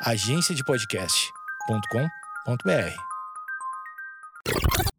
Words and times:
agenciadepodcast.com.br. 0.00 2.94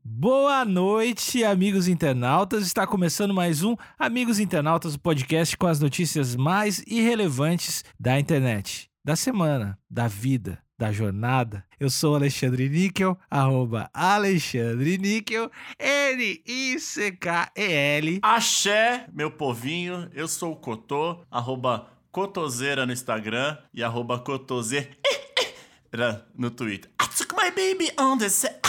Boa 0.04 0.66
noite, 0.66 1.46
amigos 1.46 1.88
internautas. 1.88 2.67
Está 2.67 2.85
começando 2.85 3.33
mais 3.33 3.64
um 3.64 3.77
Amigos 3.98 4.40
Internautas, 4.40 4.96
o 4.96 5.00
podcast 5.00 5.56
com 5.56 5.67
as 5.67 5.80
notícias 5.80 6.35
mais 6.35 6.83
irrelevantes 6.85 7.85
da 7.98 8.20
internet, 8.20 8.91
da 9.02 9.16
semana, 9.16 9.80
da 9.89 10.09
vida, 10.09 10.62
da 10.77 10.91
jornada. 10.91 11.63
Eu 11.79 11.89
sou 11.89 12.16
Alexandre 12.16 12.68
Níquel, 12.68 13.18
arroba 13.31 13.89
Alexandre 13.93 14.97
Níquel, 14.97 15.50
N-I-C-K-E-L. 15.79 16.59
Axé, 18.21 19.07
meu 19.13 19.31
povinho. 19.31 20.09
Eu 20.13 20.27
sou 20.27 20.52
o 20.52 20.57
Cotô, 20.57 21.23
arroba 21.31 21.88
Cotoseira 22.12 22.86
no 22.86 22.94
Instagram 22.94 23.57
e 23.73 23.84
arroba 23.84 24.20
Cotoseira 24.20 24.89
no 26.36 26.50
Twitter. 26.52 26.90
I 27.02 27.08
took 27.16 27.34
my 27.35 27.49
baby 27.52 27.91
on 27.99 28.18
the 28.18 28.30
set. 28.30 28.59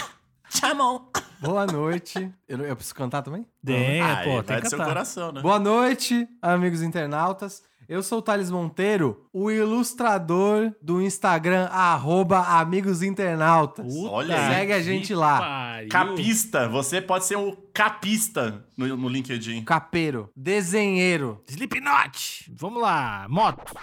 Chamon. 0.50 1.06
Boa 1.40 1.64
noite. 1.66 2.30
Eu, 2.46 2.58
eu 2.60 2.74
preciso 2.76 2.94
cantar 2.94 3.22
também? 3.22 3.46
Tem, 3.64 4.00
Ah, 4.02 4.20
pô, 4.24 4.34
vai 4.34 4.42
tem 4.42 4.56
do 4.56 4.62
que 4.62 4.68
seu 4.68 4.78
cantar. 4.78 4.90
coração, 4.90 5.32
né? 5.32 5.40
Boa 5.40 5.58
noite, 5.58 6.28
amigos 6.42 6.82
internautas. 6.82 7.62
Eu 7.90 8.04
sou 8.04 8.20
o 8.20 8.22
Thales 8.22 8.52
Monteiro, 8.52 9.26
o 9.32 9.50
ilustrador 9.50 10.72
do 10.80 11.02
Instagram, 11.02 11.64
arroba 11.72 12.38
Amigos 12.38 13.02
Internautas. 13.02 13.92
Puta 13.92 14.10
Olha. 14.12 14.48
Segue 14.48 14.72
a 14.72 14.80
gente 14.80 15.12
lá. 15.12 15.40
pariu. 15.40 15.88
Capista. 15.88 16.68
Você 16.68 17.00
pode 17.02 17.24
ser 17.26 17.36
um 17.36 17.50
capista 17.74 18.64
no, 18.76 18.96
no 18.96 19.08
LinkedIn. 19.08 19.64
Capeiro, 19.64 20.30
desenheiro. 20.36 21.42
Slipknot. 21.48 22.52
Vamos 22.56 22.80
lá, 22.80 23.26
moto. 23.28 23.74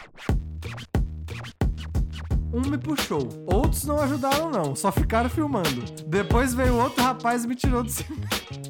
Um 2.54 2.62
me 2.62 2.78
puxou, 2.78 3.28
outros 3.46 3.84
não 3.84 4.00
ajudaram 4.00 4.50
não, 4.50 4.74
só 4.74 4.90
ficaram 4.90 5.30
filmando. 5.30 5.84
Depois 6.08 6.54
veio 6.54 6.78
outro 6.78 7.04
rapaz 7.04 7.44
e 7.44 7.48
me 7.50 7.56
tirou 7.56 7.84
do 7.84 7.90
cima. 7.90 8.16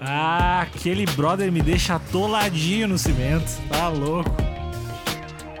Ah, 0.00 0.62
aquele 0.62 1.06
brother 1.06 1.50
me 1.50 1.62
deixa 1.62 1.94
atoladinho 1.96 2.88
no 2.88 2.98
cimento. 2.98 3.50
Tá 3.68 3.88
louco. 3.88 4.30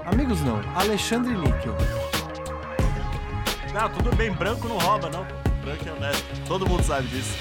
Amigos 0.04 0.40
não, 0.42 0.60
Alexandre 0.74 1.34
Níquel. 1.34 1.74
Não, 3.72 3.90
tudo 3.90 4.14
bem. 4.16 4.32
Branco 4.32 4.68
não 4.68 4.78
rouba, 4.78 5.10
não. 5.10 5.24
Branco 5.62 5.88
é 5.88 5.92
honesto. 5.92 6.24
Todo 6.46 6.66
mundo 6.66 6.82
sabe 6.82 7.08
disso. 7.08 7.36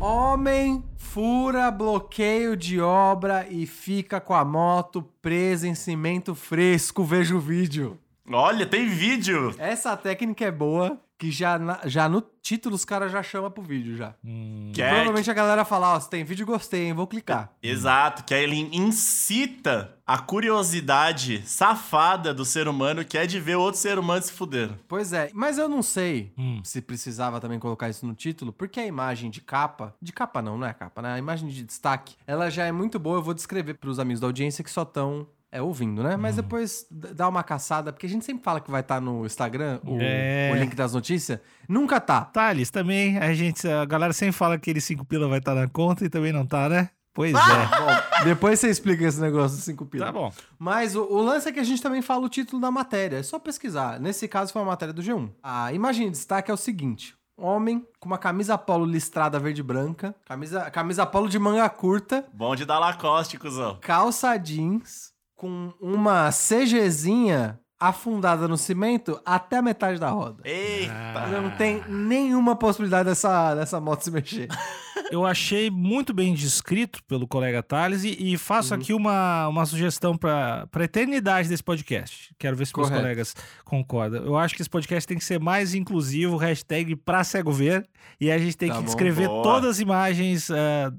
Homem 0.00 0.84
fura 0.96 1.70
bloqueio 1.70 2.56
de 2.56 2.80
obra 2.80 3.46
e 3.48 3.66
fica 3.66 4.20
com 4.20 4.34
a 4.34 4.44
moto 4.44 5.02
presa 5.22 5.66
em 5.66 5.74
cimento 5.74 6.34
fresco. 6.34 7.02
Veja 7.02 7.34
o 7.34 7.40
vídeo. 7.40 7.98
Olha, 8.30 8.66
tem 8.66 8.86
vídeo. 8.86 9.54
Essa 9.58 9.96
técnica 9.96 10.44
é 10.44 10.50
boa, 10.50 11.00
que 11.18 11.30
já, 11.32 11.58
na- 11.58 11.80
já 11.84 12.08
no 12.08 12.22
título 12.40 12.76
os 12.76 12.84
caras 12.84 13.10
já 13.10 13.22
chamam 13.22 13.50
pro 13.50 13.60
vídeo 13.62 13.96
já. 13.96 14.14
Hum, 14.24 14.70
Que 14.72 14.80
é- 14.80 14.88
Provavelmente 14.88 15.28
a 15.30 15.34
galera 15.34 15.64
fala, 15.64 15.94
ó, 15.96 16.00
se 16.00 16.08
tem 16.08 16.22
vídeo, 16.24 16.46
gostei, 16.46 16.86
hein? 16.86 16.92
Vou 16.92 17.06
clicar. 17.08 17.52
Exato, 17.62 18.24
que 18.24 18.32
aí 18.32 18.44
ele 18.44 18.56
incita 18.72 19.96
a 20.06 20.18
curiosidade 20.18 21.42
safada 21.46 22.32
do 22.32 22.44
ser 22.44 22.68
humano 22.68 23.04
que 23.04 23.18
é 23.18 23.26
de 23.26 23.38
ver 23.40 23.56
outro 23.56 23.80
ser 23.80 23.98
humano 23.98 24.22
se 24.22 24.32
fuder. 24.32 24.70
Pois 24.86 25.12
é, 25.12 25.30
mas 25.34 25.58
eu 25.58 25.68
não 25.68 25.82
sei 25.82 26.32
Hum. 26.38 26.60
se 26.64 26.80
precisava 26.80 27.40
também 27.40 27.58
colocar 27.58 27.88
isso 27.88 28.06
no 28.06 28.14
título, 28.14 28.52
porque 28.52 28.80
a 28.80 28.86
imagem 28.86 29.30
de 29.30 29.40
capa, 29.40 29.94
de 30.00 30.12
capa 30.12 30.40
não, 30.40 30.56
não 30.56 30.66
é 30.66 30.72
capa, 30.72 31.02
né? 31.02 31.14
A 31.14 31.18
imagem 31.18 31.48
de 31.48 31.62
destaque, 31.62 32.14
ela 32.26 32.50
já 32.50 32.64
é 32.64 32.72
muito 32.72 32.98
boa, 32.98 33.18
eu 33.18 33.22
vou 33.22 33.34
descrever 33.34 33.74
pros 33.74 33.98
amigos 33.98 34.20
da 34.20 34.26
audiência 34.26 34.62
que 34.64 34.70
só 34.70 34.82
estão 34.82 35.26
é, 35.50 35.62
ouvindo, 35.62 36.02
né? 36.02 36.16
Mas 36.16 36.36
depois 36.36 36.86
d- 36.90 37.14
dá 37.14 37.28
uma 37.28 37.42
caçada, 37.42 37.92
porque 37.92 38.06
a 38.06 38.08
gente 38.08 38.24
sempre 38.24 38.42
fala 38.42 38.60
que 38.60 38.70
vai 38.70 38.80
estar 38.82 39.00
no 39.00 39.24
Instagram, 39.24 39.80
o, 39.84 39.98
É. 40.00 40.50
o 40.52 40.56
link 40.56 40.74
das 40.76 40.92
notícias. 40.92 41.40
Nunca 41.68 42.00
tá. 42.00 42.22
Thales, 42.22 42.70
também 42.70 43.18
a 43.18 43.32
gente, 43.34 43.66
a 43.68 43.84
galera 43.84 44.12
sempre 44.12 44.32
fala 44.32 44.56
que 44.58 44.70
aquele 44.70 44.80
5 44.80 45.04
pila 45.04 45.26
vai 45.28 45.38
estar 45.38 45.54
na 45.54 45.66
conta 45.68 46.04
e 46.04 46.08
também 46.10 46.32
não 46.32 46.46
tá, 46.46 46.68
né? 46.68 46.90
Pois 47.14 47.34
Ah! 47.34 47.40
é. 47.40 47.78
Bom, 48.20 48.24
depois 48.24 48.60
você 48.60 48.68
explica 48.68 49.04
esse 49.04 49.20
negócio 49.20 49.56
dos 49.56 49.64
5 49.64 49.84
pila. 49.86 50.06
Tá 50.06 50.12
bom. 50.12 50.32
Mas 50.58 50.94
o, 50.94 51.02
o 51.02 51.20
lance 51.22 51.48
é 51.48 51.52
que 51.52 51.58
a 51.58 51.64
gente 51.64 51.82
também 51.82 52.00
fala 52.02 52.24
o 52.24 52.28
título 52.28 52.60
da 52.62 52.70
matéria. 52.70 53.16
É 53.16 53.22
só 53.24 53.38
pesquisar. 53.40 53.98
Nesse 53.98 54.28
caso 54.28 54.52
foi 54.52 54.62
uma 54.62 54.68
matéria 54.68 54.94
do 54.94 55.02
G1. 55.02 55.30
A 55.42 55.72
imagem 55.72 56.06
de 56.06 56.12
destaque 56.12 56.48
é 56.50 56.54
o 56.54 56.56
seguinte: 56.56 57.16
homem 57.36 57.84
com 57.98 58.06
uma 58.08 58.18
camisa 58.18 58.56
polo 58.56 58.84
listrada 58.84 59.36
verde 59.40 59.60
e 59.62 59.64
branca, 59.64 60.14
camisa, 60.26 60.70
camisa 60.70 61.04
polo 61.06 61.28
de 61.28 61.38
manga 61.40 61.68
curta, 61.68 62.24
Bom 62.32 62.54
de 62.54 62.64
dar 62.64 62.78
Lacoste, 62.78 63.36
cuzão. 63.36 63.78
calça 63.80 64.36
jeans, 64.36 65.12
com 65.38 65.72
uma 65.80 66.30
CGzinha 66.32 67.58
afundada 67.80 68.48
no 68.48 68.58
cimento 68.58 69.20
até 69.24 69.58
a 69.58 69.62
metade 69.62 70.00
da 70.00 70.10
roda. 70.10 70.42
Eita. 70.44 71.28
Não 71.40 71.50
tem 71.56 71.80
nenhuma 71.88 72.56
possibilidade 72.56 73.08
dessa, 73.08 73.54
dessa 73.54 73.80
moto 73.80 74.02
se 74.02 74.10
mexer. 74.10 74.48
Eu 75.12 75.24
achei 75.24 75.70
muito 75.70 76.12
bem 76.12 76.34
descrito 76.34 77.02
pelo 77.04 77.26
colega 77.26 77.62
Thales 77.62 78.02
e, 78.02 78.32
e 78.34 78.36
faço 78.36 78.74
Uhum. 78.74 78.80
aqui 78.80 78.92
uma, 78.92 79.46
uma 79.46 79.64
sugestão 79.64 80.16
para 80.16 80.68
a 80.70 80.82
eternidade 80.84 81.48
desse 81.48 81.62
podcast. 81.62 82.34
Quero 82.36 82.56
ver 82.56 82.66
se 82.66 82.72
meus 82.76 82.88
Correto. 82.88 83.04
colegas 83.04 83.34
concordam. 83.64 84.24
Eu 84.24 84.36
acho 84.36 84.56
que 84.56 84.60
esse 84.60 84.68
podcast 84.68 85.06
tem 85.06 85.16
que 85.16 85.24
ser 85.24 85.38
mais 85.40 85.72
inclusivo, 85.72 86.36
hashtag 86.36 86.96
pra 86.96 87.22
cego 87.22 87.52
ver, 87.52 87.88
e 88.20 88.28
a 88.30 88.36
gente 88.38 88.56
tem 88.56 88.68
Tá 88.68 88.74
que 88.74 88.80
bom. 88.80 88.86
descrever 88.86 89.28
Boa. 89.28 89.42
todas 89.44 89.70
as 89.70 89.78
imagens 89.80 90.48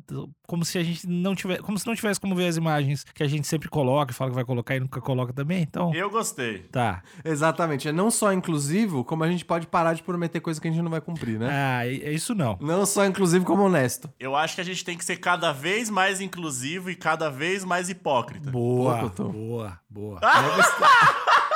do- 0.07 0.29
como 0.49 0.65
se 0.65 0.79
a 0.79 0.83
gente 0.83 1.07
não 1.07 1.35
tivesse, 1.35 1.61
como 1.61 1.77
se 1.77 1.85
não 1.85 1.95
tivesse 1.95 2.19
como 2.19 2.35
ver 2.35 2.47
as 2.47 2.57
imagens 2.57 3.05
que 3.13 3.21
a 3.21 3.27
gente 3.27 3.45
sempre 3.47 3.69
coloca, 3.69 4.11
e 4.11 4.15
fala 4.15 4.31
que 4.31 4.35
vai 4.35 4.43
colocar 4.43 4.75
e 4.75 4.79
nunca 4.79 4.99
coloca 4.99 5.31
também. 5.31 5.61
Então, 5.61 5.93
Eu 5.93 6.09
gostei. 6.09 6.59
tá. 6.71 7.03
Exatamente. 7.23 7.87
É 7.87 7.91
não 7.91 8.09
só 8.09 8.33
inclusivo, 8.33 9.03
como 9.03 9.23
a 9.23 9.29
gente 9.29 9.45
pode 9.45 9.67
parar 9.67 9.93
de 9.93 10.01
prometer 10.01 10.39
coisa 10.39 10.59
que 10.59 10.67
a 10.67 10.71
gente 10.71 10.81
não 10.81 10.89
vai 10.89 11.01
cumprir, 11.01 11.37
né? 11.39 11.47
Ah, 11.51 11.85
é 11.87 12.09
é 12.09 12.11
isso 12.11 12.33
não. 12.33 12.57
Não 12.59 12.83
só 12.85 13.05
inclusivo, 13.05 13.45
como 13.45 13.63
honesto. 13.63 14.09
Eu 14.19 14.35
acho 14.35 14.55
que 14.55 14.61
a 14.61 14.65
gente 14.65 14.83
tem 14.83 14.97
que 14.97 15.05
ser 15.05 15.17
cada 15.17 15.51
vez 15.51 15.89
mais 15.89 16.19
inclusivo 16.19 16.89
e 16.89 16.95
cada 16.95 17.29
vez 17.29 17.63
mais 17.63 17.87
hipócrita. 17.89 18.49
Boa, 18.49 18.95
Boa, 19.09 19.13
boa, 19.29 19.79
boa. 19.89 20.19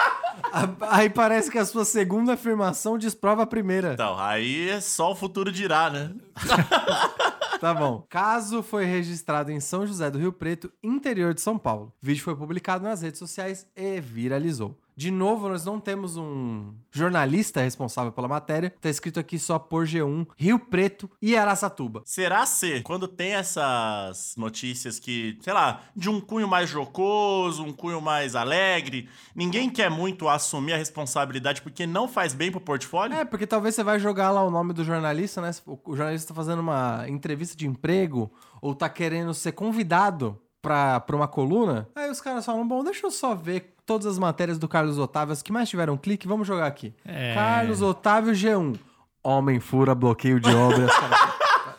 Aí 0.82 1.10
parece 1.10 1.50
que 1.50 1.58
a 1.58 1.66
sua 1.66 1.84
segunda 1.84 2.34
afirmação 2.34 2.98
desprova 2.98 3.44
a 3.44 3.48
primeira. 3.48 3.94
Então, 3.94 4.18
aí 4.20 4.70
é 4.70 4.80
só 4.80 5.12
o 5.12 5.16
futuro 5.16 5.52
dirá, 5.52 5.90
né? 5.90 6.12
Tá 7.64 7.74
bom. 7.74 8.06
Caso 8.10 8.62
foi 8.62 8.84
registrado 8.84 9.50
em 9.50 9.62
São 9.62 9.88
José 9.88 10.12
do 10.12 10.20
Rio 10.20 10.34
Preto, 10.34 10.70
interior 10.84 11.34
de 11.34 11.40
São 11.40 11.58
Paulo. 11.58 11.94
O 12.04 12.06
vídeo 12.06 12.22
foi 12.22 12.36
publicado 12.36 12.84
nas 12.84 13.02
redes 13.02 13.20
sociais 13.20 13.66
e 13.74 14.02
viralizou. 14.02 14.78
De 14.96 15.12
novo, 15.12 15.48
nós 15.48 15.64
não 15.66 15.80
temos 15.80 16.18
um 16.18 16.74
jornalista 16.92 17.62
responsável 17.62 18.12
pela 18.12 18.28
matéria. 18.28 18.74
Tá 18.82 18.90
escrito 18.90 19.20
aqui 19.20 19.38
só 19.40 19.58
por 19.60 19.86
G1, 19.86 20.28
Rio 20.36 20.60
Preto 20.60 21.10
e 21.22 21.36
Araçatuba. 21.38 22.02
Será 22.06 22.46
se 22.46 22.82
quando 22.82 23.08
tem 23.08 23.34
essas 23.34 24.36
notícias 24.38 25.00
que, 25.00 25.38
sei 25.42 25.54
lá, 25.54 25.82
de 25.96 26.10
um 26.10 26.20
cunho 26.20 26.48
mais 26.48 26.70
jocoso, 26.70 27.64
um 27.64 27.74
cunho 27.74 28.02
mais 28.02 28.36
alegre, 28.36 29.08
ninguém 29.36 29.70
quer 29.70 29.90
muito 29.90 30.28
assumir 30.28 30.74
a 30.74 30.78
responsabilidade 30.78 31.62
porque 31.62 31.86
não 31.86 32.08
faz 32.08 32.34
bem 32.34 32.52
pro 32.52 32.60
portfólio? 32.60 33.16
É, 33.16 33.24
porque 33.24 33.48
talvez 33.48 33.76
você 33.76 33.84
vai 33.84 34.00
jogar 34.00 34.32
lá 34.32 34.44
o 34.44 34.52
nome 34.52 34.74
do 34.74 34.84
jornalista, 34.84 35.42
né? 35.42 35.52
O 35.66 35.94
o 35.94 35.96
jornalista 35.96 36.30
tá 36.30 36.34
fazendo 36.34 36.60
uma 36.60 37.06
entrevista 37.08 37.56
de 37.56 37.68
emprego 37.68 38.32
ou 38.62 38.74
tá 38.74 38.90
querendo 38.90 39.34
ser 39.34 39.52
convidado 39.52 40.40
pra, 40.64 41.02
pra 41.02 41.16
uma 41.16 41.28
coluna. 41.28 41.88
Aí 41.94 42.10
os 42.10 42.22
caras 42.22 42.46
falam, 42.46 42.66
bom, 42.66 42.84
deixa 42.84 43.06
eu 43.06 43.12
só 43.12 43.36
ver 43.36 43.76
todas 43.86 44.08
as 44.08 44.18
matérias 44.18 44.58
do 44.58 44.68
Carlos 44.68 44.98
Otávio, 44.98 45.34
as 45.34 45.42
que 45.44 45.52
mais 45.52 45.70
tiveram 45.70 45.98
clique, 45.98 46.28
vamos 46.28 46.48
jogar 46.48 46.66
aqui. 46.66 46.96
É. 47.06 47.36
Carlos 47.36 47.82
Otávio 47.82 48.34
G1. 48.34 48.80
Homem 49.22 49.60
fura 49.60 49.94
bloqueio 49.94 50.40
de 50.40 50.50
obras. 50.50 50.90
Cara, 50.98 51.33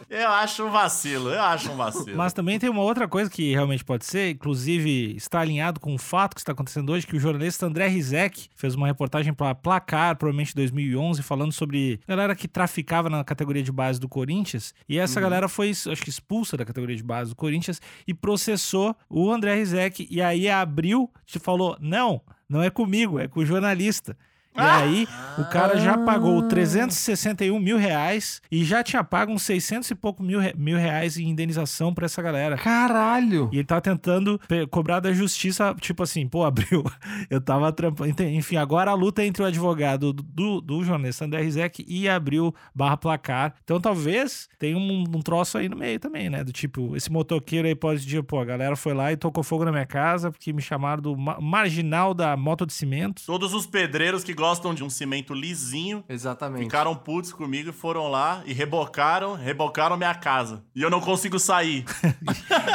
Eu 0.09 0.28
acho 0.28 0.65
um 0.65 0.70
vacilo, 0.70 1.31
eu 1.31 1.41
acho 1.41 1.70
um 1.70 1.76
vacilo. 1.76 2.16
Mas 2.16 2.32
também 2.32 2.59
tem 2.59 2.69
uma 2.69 2.82
outra 2.82 3.09
coisa 3.09 3.31
que 3.31 3.53
realmente 3.53 3.84
pode 3.84 4.04
ser, 4.04 4.31
inclusive 4.31 5.16
está 5.16 5.41
alinhado 5.41 5.81
com 5.81 5.94
o 5.94 5.98
fato 5.98 6.34
que 6.34 6.41
está 6.41 6.53
acontecendo 6.53 6.91
hoje, 6.91 7.06
que 7.06 7.16
o 7.16 7.20
jornalista 7.20 7.66
André 7.66 7.87
Rizek 7.88 8.48
fez 8.54 8.74
uma 8.74 8.86
reportagem 8.86 9.33
para 9.33 9.54
Placar, 9.54 10.16
provavelmente 10.16 10.53
em 10.53 10.56
2011, 10.56 11.22
falando 11.22 11.53
sobre 11.53 12.01
galera 12.06 12.34
que 12.34 12.48
traficava 12.48 13.09
na 13.09 13.24
categoria 13.24 13.62
de 13.62 13.72
base 13.72 13.98
do 14.01 14.09
Corinthians. 14.09 14.74
E 14.89 14.98
essa 14.98 15.21
galera 15.21 15.48
foi, 15.48 15.71
acho 15.71 16.03
que 16.03 16.10
expulsa 16.10 16.57
da 16.57 16.65
categoria 16.65 16.97
de 16.97 17.03
base 17.03 17.30
do 17.30 17.36
Corinthians 17.36 17.80
e 18.07 18.15
processou 18.15 18.97
o 19.09 19.30
André 19.30 19.54
Rizek. 19.54 20.07
E 20.10 20.21
aí 20.21 20.48
abriu 20.48 21.10
e 21.34 21.39
falou: 21.39 21.77
não, 21.80 22.21
não 22.48 22.62
é 22.62 22.71
comigo, 22.71 23.18
é 23.18 23.28
com 23.28 23.41
o 23.41 23.47
jornalista. 23.47 24.16
E 24.56 24.60
aí, 24.60 25.09
o 25.36 25.45
cara 25.47 25.77
já 25.78 25.98
pagou 25.98 26.41
361 26.48 27.59
mil 27.59 27.77
reais 27.77 28.41
e 28.51 28.65
já 28.65 28.83
tinha 28.84 29.03
pago 29.03 29.33
uns 29.33 29.42
600 29.42 29.91
e 29.91 29.95
pouco 29.97 30.22
mil, 30.22 30.39
re- 30.39 30.54
mil 30.56 30.77
reais 30.78 31.16
em 31.16 31.28
indenização 31.28 31.92
pra 31.92 32.04
essa 32.06 32.22
galera. 32.22 32.56
Caralho! 32.56 33.51
E 33.53 33.56
ele 33.56 33.65
tá 33.65 33.80
tentando 33.80 34.41
cobrar 34.71 35.01
da 35.01 35.12
justiça, 35.12 35.74
tipo 35.80 36.03
assim, 36.04 36.28
pô, 36.28 36.45
abriu. 36.47 36.84
Eu 37.28 37.41
tava 37.41 37.72
trampando. 37.72 38.15
Enfim, 38.22 38.56
agora 38.56 38.92
a 38.92 38.95
luta 38.95 39.22
é 39.22 39.27
entre 39.27 39.42
o 39.42 39.47
advogado 39.47 40.12
do, 40.12 40.60
do 40.60 40.84
jornalista 40.84 41.24
André 41.24 41.42
Rizek 41.42 41.84
e 41.89 42.09
abriu 42.09 42.54
barra 42.72 42.97
placar. 42.97 43.54
Então 43.65 43.80
talvez 43.80 44.48
tenha 44.59 44.77
um, 44.78 45.03
um 45.03 45.21
troço 45.21 45.59
aí 45.59 45.68
no 45.68 45.77
meio 45.77 45.98
também, 45.98 46.30
né? 46.30 46.45
Do 46.45 46.53
tipo, 46.53 46.95
esse 46.97 47.10
motoqueiro 47.10 47.66
aí 47.66 47.74
pode 47.74 48.04
dizer, 48.04 48.22
pô, 48.22 48.39
a 48.39 48.45
galera 48.45 48.77
foi 48.77 48.95
lá 48.95 49.12
e 49.12 49.16
tocou 49.16 49.42
fogo 49.42 49.65
na 49.65 49.72
minha 49.72 49.86
casa 49.86 50.30
porque 50.30 50.53
me 50.53 50.62
chamaram 50.62 51.03
do 51.03 51.16
ma- 51.16 51.41
marginal 51.41 52.15
da 52.15 52.36
moto 52.36 52.65
de 52.65 52.72
cimento. 52.72 53.21
Todos 53.27 53.53
os 53.53 53.66
pedreiros 53.66 54.22
que 54.22 54.33
gostam 54.33 54.44
de 54.75 54.85
um 54.85 54.91
cimento 54.91 55.33
lisinho 55.33 56.05
Exatamente. 56.09 56.65
ficaram 56.65 56.95
putos 56.95 57.33
comigo 57.33 57.71
e 57.71 57.73
foram 57.73 58.09
lá 58.09 58.43
e 58.45 58.53
rebocaram, 58.53 59.35
rebocaram 59.35 59.97
minha 59.97 60.15
casa. 60.15 60.65
E 60.75 60.83
eu 60.83 60.91
não 60.91 61.01
consigo 61.01 61.39
sair. 61.39 61.85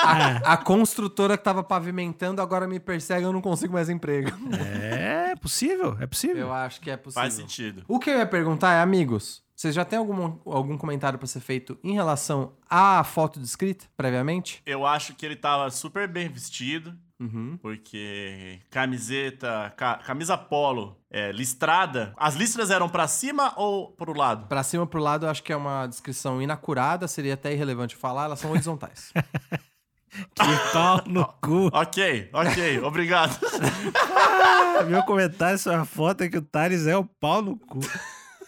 A, 0.01 0.53
a 0.53 0.57
construtora 0.57 1.37
que 1.37 1.43
tava 1.43 1.63
pavimentando 1.63 2.41
agora 2.41 2.67
me 2.67 2.79
persegue, 2.79 3.23
eu 3.23 3.33
não 3.33 3.41
consigo 3.41 3.73
mais 3.73 3.89
emprego. 3.89 4.31
É 4.55 5.35
possível, 5.35 5.97
é 5.99 6.07
possível. 6.07 6.47
Eu 6.47 6.53
acho 6.53 6.81
que 6.81 6.89
é 6.89 6.97
possível. 6.97 7.21
Faz 7.21 7.33
sentido. 7.33 7.83
O 7.87 7.99
que 7.99 8.09
eu 8.09 8.17
ia 8.17 8.25
perguntar 8.25 8.73
é, 8.73 8.81
amigos, 8.81 9.43
vocês 9.55 9.75
já 9.75 9.83
têm 9.83 9.99
algum, 9.99 10.37
algum 10.45 10.77
comentário 10.77 11.19
pra 11.19 11.27
ser 11.27 11.41
feito 11.41 11.77
em 11.83 11.93
relação 11.93 12.53
à 12.69 13.03
foto 13.03 13.39
descrita 13.39 13.85
previamente? 13.95 14.61
Eu 14.65 14.85
acho 14.85 15.13
que 15.15 15.25
ele 15.25 15.35
tava 15.35 15.69
super 15.69 16.07
bem 16.07 16.29
vestido. 16.29 16.95
Uhum. 17.19 17.57
Porque 17.61 18.59
camiseta, 18.69 19.73
ca- 19.75 19.97
camisa 19.97 20.37
polo, 20.37 20.97
é, 21.11 21.31
listrada. 21.33 22.13
As 22.17 22.35
listras 22.35 22.69
eram 22.71 22.87
pra 22.87 23.07
cima 23.07 23.53
ou 23.57 23.91
pro 23.91 24.13
lado? 24.17 24.47
Pra 24.47 24.63
cima 24.63 24.87
pro 24.87 25.01
lado, 25.01 25.25
eu 25.25 25.29
acho 25.29 25.43
que 25.43 25.51
é 25.51 25.55
uma 25.55 25.85
descrição 25.87 26.41
inacurada, 26.41 27.07
seria 27.09 27.33
até 27.33 27.51
irrelevante 27.53 27.95
falar, 27.95 28.25
elas 28.25 28.39
são 28.39 28.51
horizontais. 28.51 29.11
Que 30.33 30.71
pau 30.73 31.03
no 31.05 31.23
cu. 31.39 31.67
Ok, 31.71 32.31
ok, 32.33 32.79
obrigado. 32.81 33.37
Ah, 33.93 34.83
Meu 34.83 35.03
comentário 35.03 35.59
sobre 35.59 35.77
a 35.81 35.85
foto 35.85 36.23
é 36.23 36.29
que 36.29 36.37
o 36.39 36.41
Thales 36.41 36.87
é 36.87 36.97
o 36.97 37.05
pau 37.05 37.43
no 37.43 37.55
cu. 37.55 37.79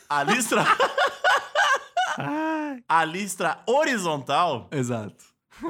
A 0.09 0.23
listra, 0.23 0.65
a 2.89 3.05
listra 3.05 3.59
horizontal. 3.67 4.69
Exato. 4.71 5.23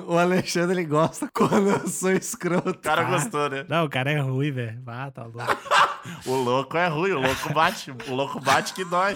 O 0.07 0.17
Alexandre, 0.17 0.79
ele 0.79 0.85
gosta 0.87 1.29
quando 1.33 1.69
eu 1.69 1.87
sou 1.87 2.11
escroto. 2.11 2.69
O 2.69 2.77
cara 2.77 3.03
gostou, 3.03 3.49
né? 3.49 3.65
Não, 3.67 3.85
o 3.85 3.89
cara 3.89 4.11
é 4.11 4.19
ruim, 4.19 4.51
velho. 4.51 4.81
Ah, 4.87 5.11
tá 5.11 5.23
louco. 5.23 5.41
O 6.25 6.33
louco 6.33 6.75
é 6.77 6.87
ruim, 6.87 7.11
o 7.11 7.19
louco 7.21 7.53
bate. 7.53 7.91
O 8.07 8.15
louco 8.15 8.39
bate 8.39 8.73
que 8.73 8.83
dói. 8.83 9.15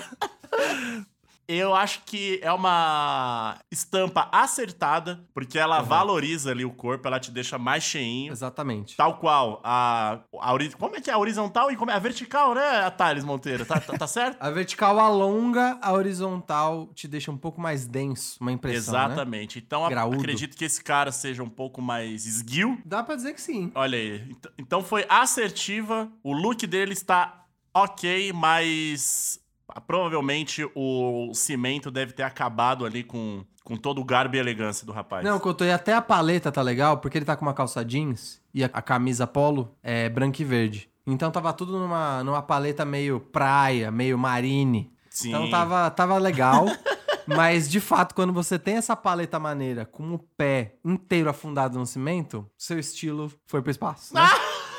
Eu 1.47 1.75
acho 1.75 2.01
que 2.05 2.39
é 2.41 2.51
uma 2.51 3.59
estampa 3.71 4.27
acertada, 4.31 5.23
porque 5.33 5.59
ela 5.59 5.81
valoriza 5.81 6.51
ali 6.51 6.65
o 6.65 6.71
corpo, 6.71 7.07
ela 7.07 7.19
te 7.19 7.29
deixa 7.31 7.57
mais 7.57 7.83
cheinho. 7.83 8.31
Exatamente. 8.31 8.95
Tal 8.97 9.17
qual 9.19 9.61
a, 9.63 10.19
a 10.39 10.51
Como 10.77 10.95
é 10.95 11.01
que 11.01 11.09
é? 11.09 11.13
A 11.13 11.17
horizontal 11.17 11.71
e 11.71 11.75
como 11.75 11.91
é? 11.91 11.93
A 11.93 11.99
vertical, 11.99 12.55
né, 12.55 12.79
a 12.85 12.89
Thales 12.89 13.23
Monteiro? 13.23 13.65
Tá, 13.65 13.79
tá, 13.79 13.97
tá 13.97 14.07
certo? 14.07 14.37
A 14.45 14.49
vertical 14.49 14.99
alonga, 14.99 15.77
a 15.81 15.93
horizontal 15.93 16.87
te 16.93 17.07
deixa 17.07 17.31
um 17.31 17.37
pouco 17.37 17.59
mais 17.61 17.85
denso, 17.87 18.37
uma 18.41 18.51
impressão, 18.51 18.93
né? 18.93 19.05
Exatamente. 19.05 19.59
Então 19.59 19.85
a- 19.85 19.89
Graúdo. 19.89 20.17
acredito 20.19 20.55
que 20.57 20.65
esse 20.65 20.83
cara 20.83 21.11
seja 21.11 21.41
um 21.43 21.49
pouco 21.49 21.81
mais 21.81 22.25
esguio. 22.25 22.77
Dá 22.85 23.03
pra 23.03 23.15
dizer 23.15 23.33
que 23.33 23.41
sim. 23.41 23.71
Olha 23.75 23.97
aí. 23.97 24.15
Ent- 24.29 24.47
Então 24.57 24.83
foi 24.83 25.05
assertiva. 25.09 26.09
O 26.23 26.33
look 26.33 26.65
dele 26.67 26.93
está 26.93 27.43
ok, 27.73 28.31
mas 28.33 29.39
provavelmente 29.87 30.67
o 30.75 31.31
cimento 31.33 31.89
deve 31.89 32.13
ter 32.13 32.23
acabado 32.23 32.85
ali 32.85 33.03
com, 33.03 33.43
com 33.63 33.75
todo 33.75 33.99
o 33.99 34.03
garbo 34.03 34.35
e 34.35 34.39
elegância 34.39 34.85
do 34.85 34.91
rapaz. 34.91 35.23
Não, 35.23 35.39
Couto, 35.39 35.63
e 35.63 35.71
até 35.71 35.93
a 35.93 36.01
paleta 36.01 36.51
tá 36.51 36.61
legal, 36.61 36.97
porque 36.97 37.17
ele 37.17 37.25
tá 37.25 37.35
com 37.35 37.45
uma 37.45 37.53
calça 37.53 37.83
jeans 37.83 38.41
e 38.53 38.63
a, 38.63 38.69
a 38.71 38.81
camisa 38.81 39.25
polo 39.25 39.75
é 39.81 40.09
branca 40.09 40.41
e 40.41 40.45
verde. 40.45 40.89
Então 41.07 41.29
tava 41.29 41.53
tudo 41.53 41.77
numa, 41.77 42.23
numa 42.23 42.41
paleta 42.41 42.83
meio 42.83 43.19
praia, 43.19 43.91
meio 43.91 44.17
marine. 44.17 44.91
Sim. 45.09 45.29
Então 45.29 45.49
tava, 45.49 45.89
tava 45.91 46.17
legal. 46.17 46.65
mas, 47.27 47.69
de 47.69 47.79
fato, 47.79 48.13
quando 48.15 48.33
você 48.33 48.57
tem 48.57 48.75
essa 48.75 48.95
paleta 48.95 49.39
maneira 49.39 49.85
com 49.85 50.13
o 50.13 50.19
pé 50.19 50.75
inteiro 50.83 51.29
afundado 51.29 51.77
no 51.77 51.85
cimento, 51.85 52.45
seu 52.57 52.79
estilo 52.79 53.31
foi 53.45 53.61
pro 53.61 53.71
espaço. 53.71 54.13
Né? 54.13 54.21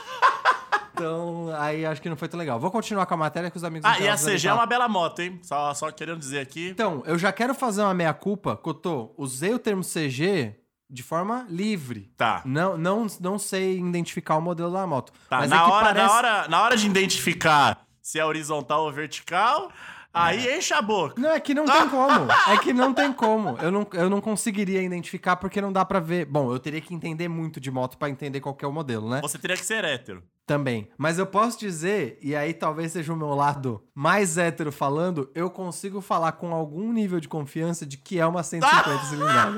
então, 0.96 1.54
aí 1.58 1.84
acho 1.84 2.00
que 2.00 2.08
não 2.08 2.16
foi 2.16 2.26
tão 2.26 2.38
legal. 2.38 2.58
Vou 2.58 2.70
continuar 2.70 3.04
com 3.04 3.14
a 3.14 3.16
matéria 3.18 3.50
que 3.50 3.56
os 3.56 3.64
amigos 3.64 3.88
Ah, 3.88 4.00
e 4.00 4.08
a 4.08 4.16
CG 4.16 4.48
é 4.48 4.52
uma 4.52 4.66
bela 4.66 4.88
moto, 4.88 5.20
hein? 5.20 5.38
Só, 5.42 5.74
só 5.74 5.90
querendo 5.90 6.18
dizer 6.18 6.40
aqui. 6.40 6.70
Então, 6.70 7.02
eu 7.06 7.18
já 7.18 7.30
quero 7.32 7.54
fazer 7.54 7.82
uma 7.82 7.94
meia-culpa. 7.94 8.56
Cotô, 8.56 9.14
usei 9.18 9.52
o 9.52 9.58
termo 9.58 9.82
CG 9.82 10.54
de 10.88 11.02
forma 11.02 11.46
livre. 11.50 12.10
Tá. 12.16 12.42
Não, 12.46 12.78
não, 12.78 13.06
não 13.20 13.38
sei 13.38 13.78
identificar 13.78 14.36
o 14.36 14.40
modelo 14.40 14.72
da 14.72 14.86
moto. 14.86 15.12
Tá, 15.28 15.38
mas 15.38 15.50
na, 15.50 15.56
é 15.56 15.60
hora, 15.60 15.84
parece... 15.86 16.06
na, 16.06 16.12
hora, 16.12 16.48
na 16.48 16.62
hora 16.62 16.76
de 16.76 16.86
identificar 16.86 17.86
se 18.06 18.20
é 18.20 18.24
horizontal 18.24 18.84
ou 18.84 18.92
vertical, 18.92 19.68
aí 20.16 20.56
enche 20.58 20.72
a 20.74 20.82
boca. 20.82 21.20
Não, 21.20 21.30
é 21.30 21.40
que 21.40 21.54
não 21.54 21.64
tem 21.64 21.88
como. 21.90 22.32
É 22.48 22.58
que 22.58 22.72
não 22.72 22.94
tem 22.94 23.12
como. 23.12 23.56
Eu 23.58 23.70
não, 23.70 23.86
eu 23.92 24.10
não 24.10 24.20
conseguiria 24.20 24.82
identificar 24.82 25.36
porque 25.36 25.60
não 25.60 25.72
dá 25.72 25.84
pra 25.84 26.00
ver. 26.00 26.24
Bom, 26.24 26.52
eu 26.52 26.58
teria 26.58 26.80
que 26.80 26.94
entender 26.94 27.28
muito 27.28 27.60
de 27.60 27.70
moto 27.70 27.98
pra 27.98 28.08
entender 28.08 28.40
qual 28.40 28.54
que 28.54 28.64
é 28.64 28.68
o 28.68 28.72
modelo, 28.72 29.08
né? 29.08 29.20
Você 29.20 29.38
teria 29.38 29.56
que 29.56 29.64
ser 29.64 29.84
hétero. 29.84 30.22
Também. 30.46 30.88
Mas 30.96 31.18
eu 31.18 31.26
posso 31.26 31.58
dizer, 31.58 32.18
e 32.22 32.34
aí 32.36 32.54
talvez 32.54 32.92
seja 32.92 33.12
o 33.12 33.16
meu 33.16 33.34
lado 33.34 33.82
mais 33.92 34.38
hétero 34.38 34.70
falando, 34.70 35.28
eu 35.34 35.50
consigo 35.50 36.00
falar 36.00 36.32
com 36.32 36.54
algum 36.54 36.92
nível 36.92 37.18
de 37.18 37.28
confiança 37.28 37.84
de 37.84 37.96
que 37.96 38.20
é 38.20 38.26
uma 38.26 38.44
150 38.44 38.98
cilindrada. 39.06 39.56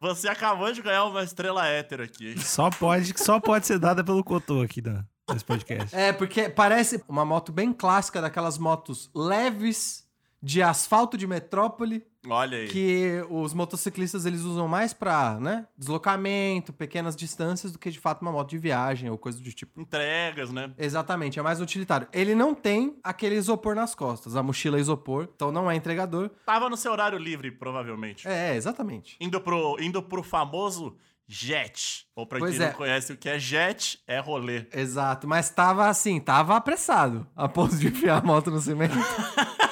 Você 0.00 0.28
acabou 0.28 0.70
de 0.70 0.80
ganhar 0.80 1.04
uma 1.04 1.24
estrela 1.24 1.66
hétero 1.66 2.04
aqui. 2.04 2.38
Só 2.38 2.70
pode, 2.70 3.12
só 3.16 3.40
pode 3.40 3.66
ser 3.66 3.78
dada 3.78 4.04
pelo 4.04 4.22
Cotô 4.22 4.60
aqui 4.60 4.80
na, 4.80 5.04
nesse 5.32 5.44
podcast. 5.44 5.94
É, 5.94 6.12
porque 6.12 6.48
parece 6.48 7.02
uma 7.08 7.24
moto 7.24 7.52
bem 7.52 7.72
clássica, 7.72 8.20
daquelas 8.20 8.58
motos 8.58 9.10
leves 9.14 10.06
de 10.40 10.62
asfalto 10.62 11.18
de 11.18 11.26
metrópole, 11.26 12.06
Olha 12.28 12.58
aí. 12.58 12.68
que 12.68 13.24
os 13.28 13.52
motociclistas 13.52 14.24
eles 14.24 14.42
usam 14.42 14.68
mais 14.68 14.92
pra, 14.92 15.38
né, 15.40 15.66
deslocamento, 15.76 16.72
pequenas 16.72 17.16
distâncias, 17.16 17.72
do 17.72 17.78
que 17.78 17.90
de 17.90 17.98
fato 17.98 18.22
uma 18.22 18.30
moto 18.30 18.50
de 18.50 18.58
viagem 18.58 19.10
ou 19.10 19.18
coisa 19.18 19.40
do 19.40 19.52
tipo. 19.52 19.80
Entregas, 19.80 20.52
né? 20.52 20.72
Exatamente, 20.78 21.40
é 21.40 21.42
mais 21.42 21.60
utilitário. 21.60 22.06
Ele 22.12 22.36
não 22.36 22.54
tem 22.54 22.96
aquele 23.02 23.34
isopor 23.34 23.74
nas 23.74 23.96
costas, 23.96 24.36
a 24.36 24.42
mochila 24.42 24.78
isopor, 24.78 25.28
então 25.34 25.50
não 25.50 25.68
é 25.68 25.74
entregador. 25.74 26.30
Tava 26.46 26.68
no 26.68 26.76
seu 26.76 26.92
horário 26.92 27.18
livre, 27.18 27.50
provavelmente. 27.50 28.28
É, 28.28 28.54
exatamente. 28.54 29.16
Indo, 29.20 29.40
pro, 29.40 29.76
indo 29.80 30.00
pro 30.00 30.22
famoso 30.22 30.96
jet. 31.28 32.06
Ou 32.16 32.26
pra 32.26 32.38
Pois 32.38 32.56
quem 32.56 32.64
é. 32.64 32.68
não 32.70 32.74
conhece 32.76 33.12
o 33.12 33.16
que 33.16 33.28
é 33.28 33.38
jet, 33.38 34.00
é 34.06 34.18
rolê. 34.18 34.66
Exato, 34.72 35.28
mas 35.28 35.50
tava 35.50 35.86
assim, 35.86 36.18
tava 36.18 36.56
apressado, 36.56 37.26
a 37.36 37.46
ponto 37.48 37.76
de 37.76 37.88
enfiar 37.88 38.18
a 38.18 38.22
moto 38.26 38.50
no 38.50 38.60
cimento. 38.60 38.94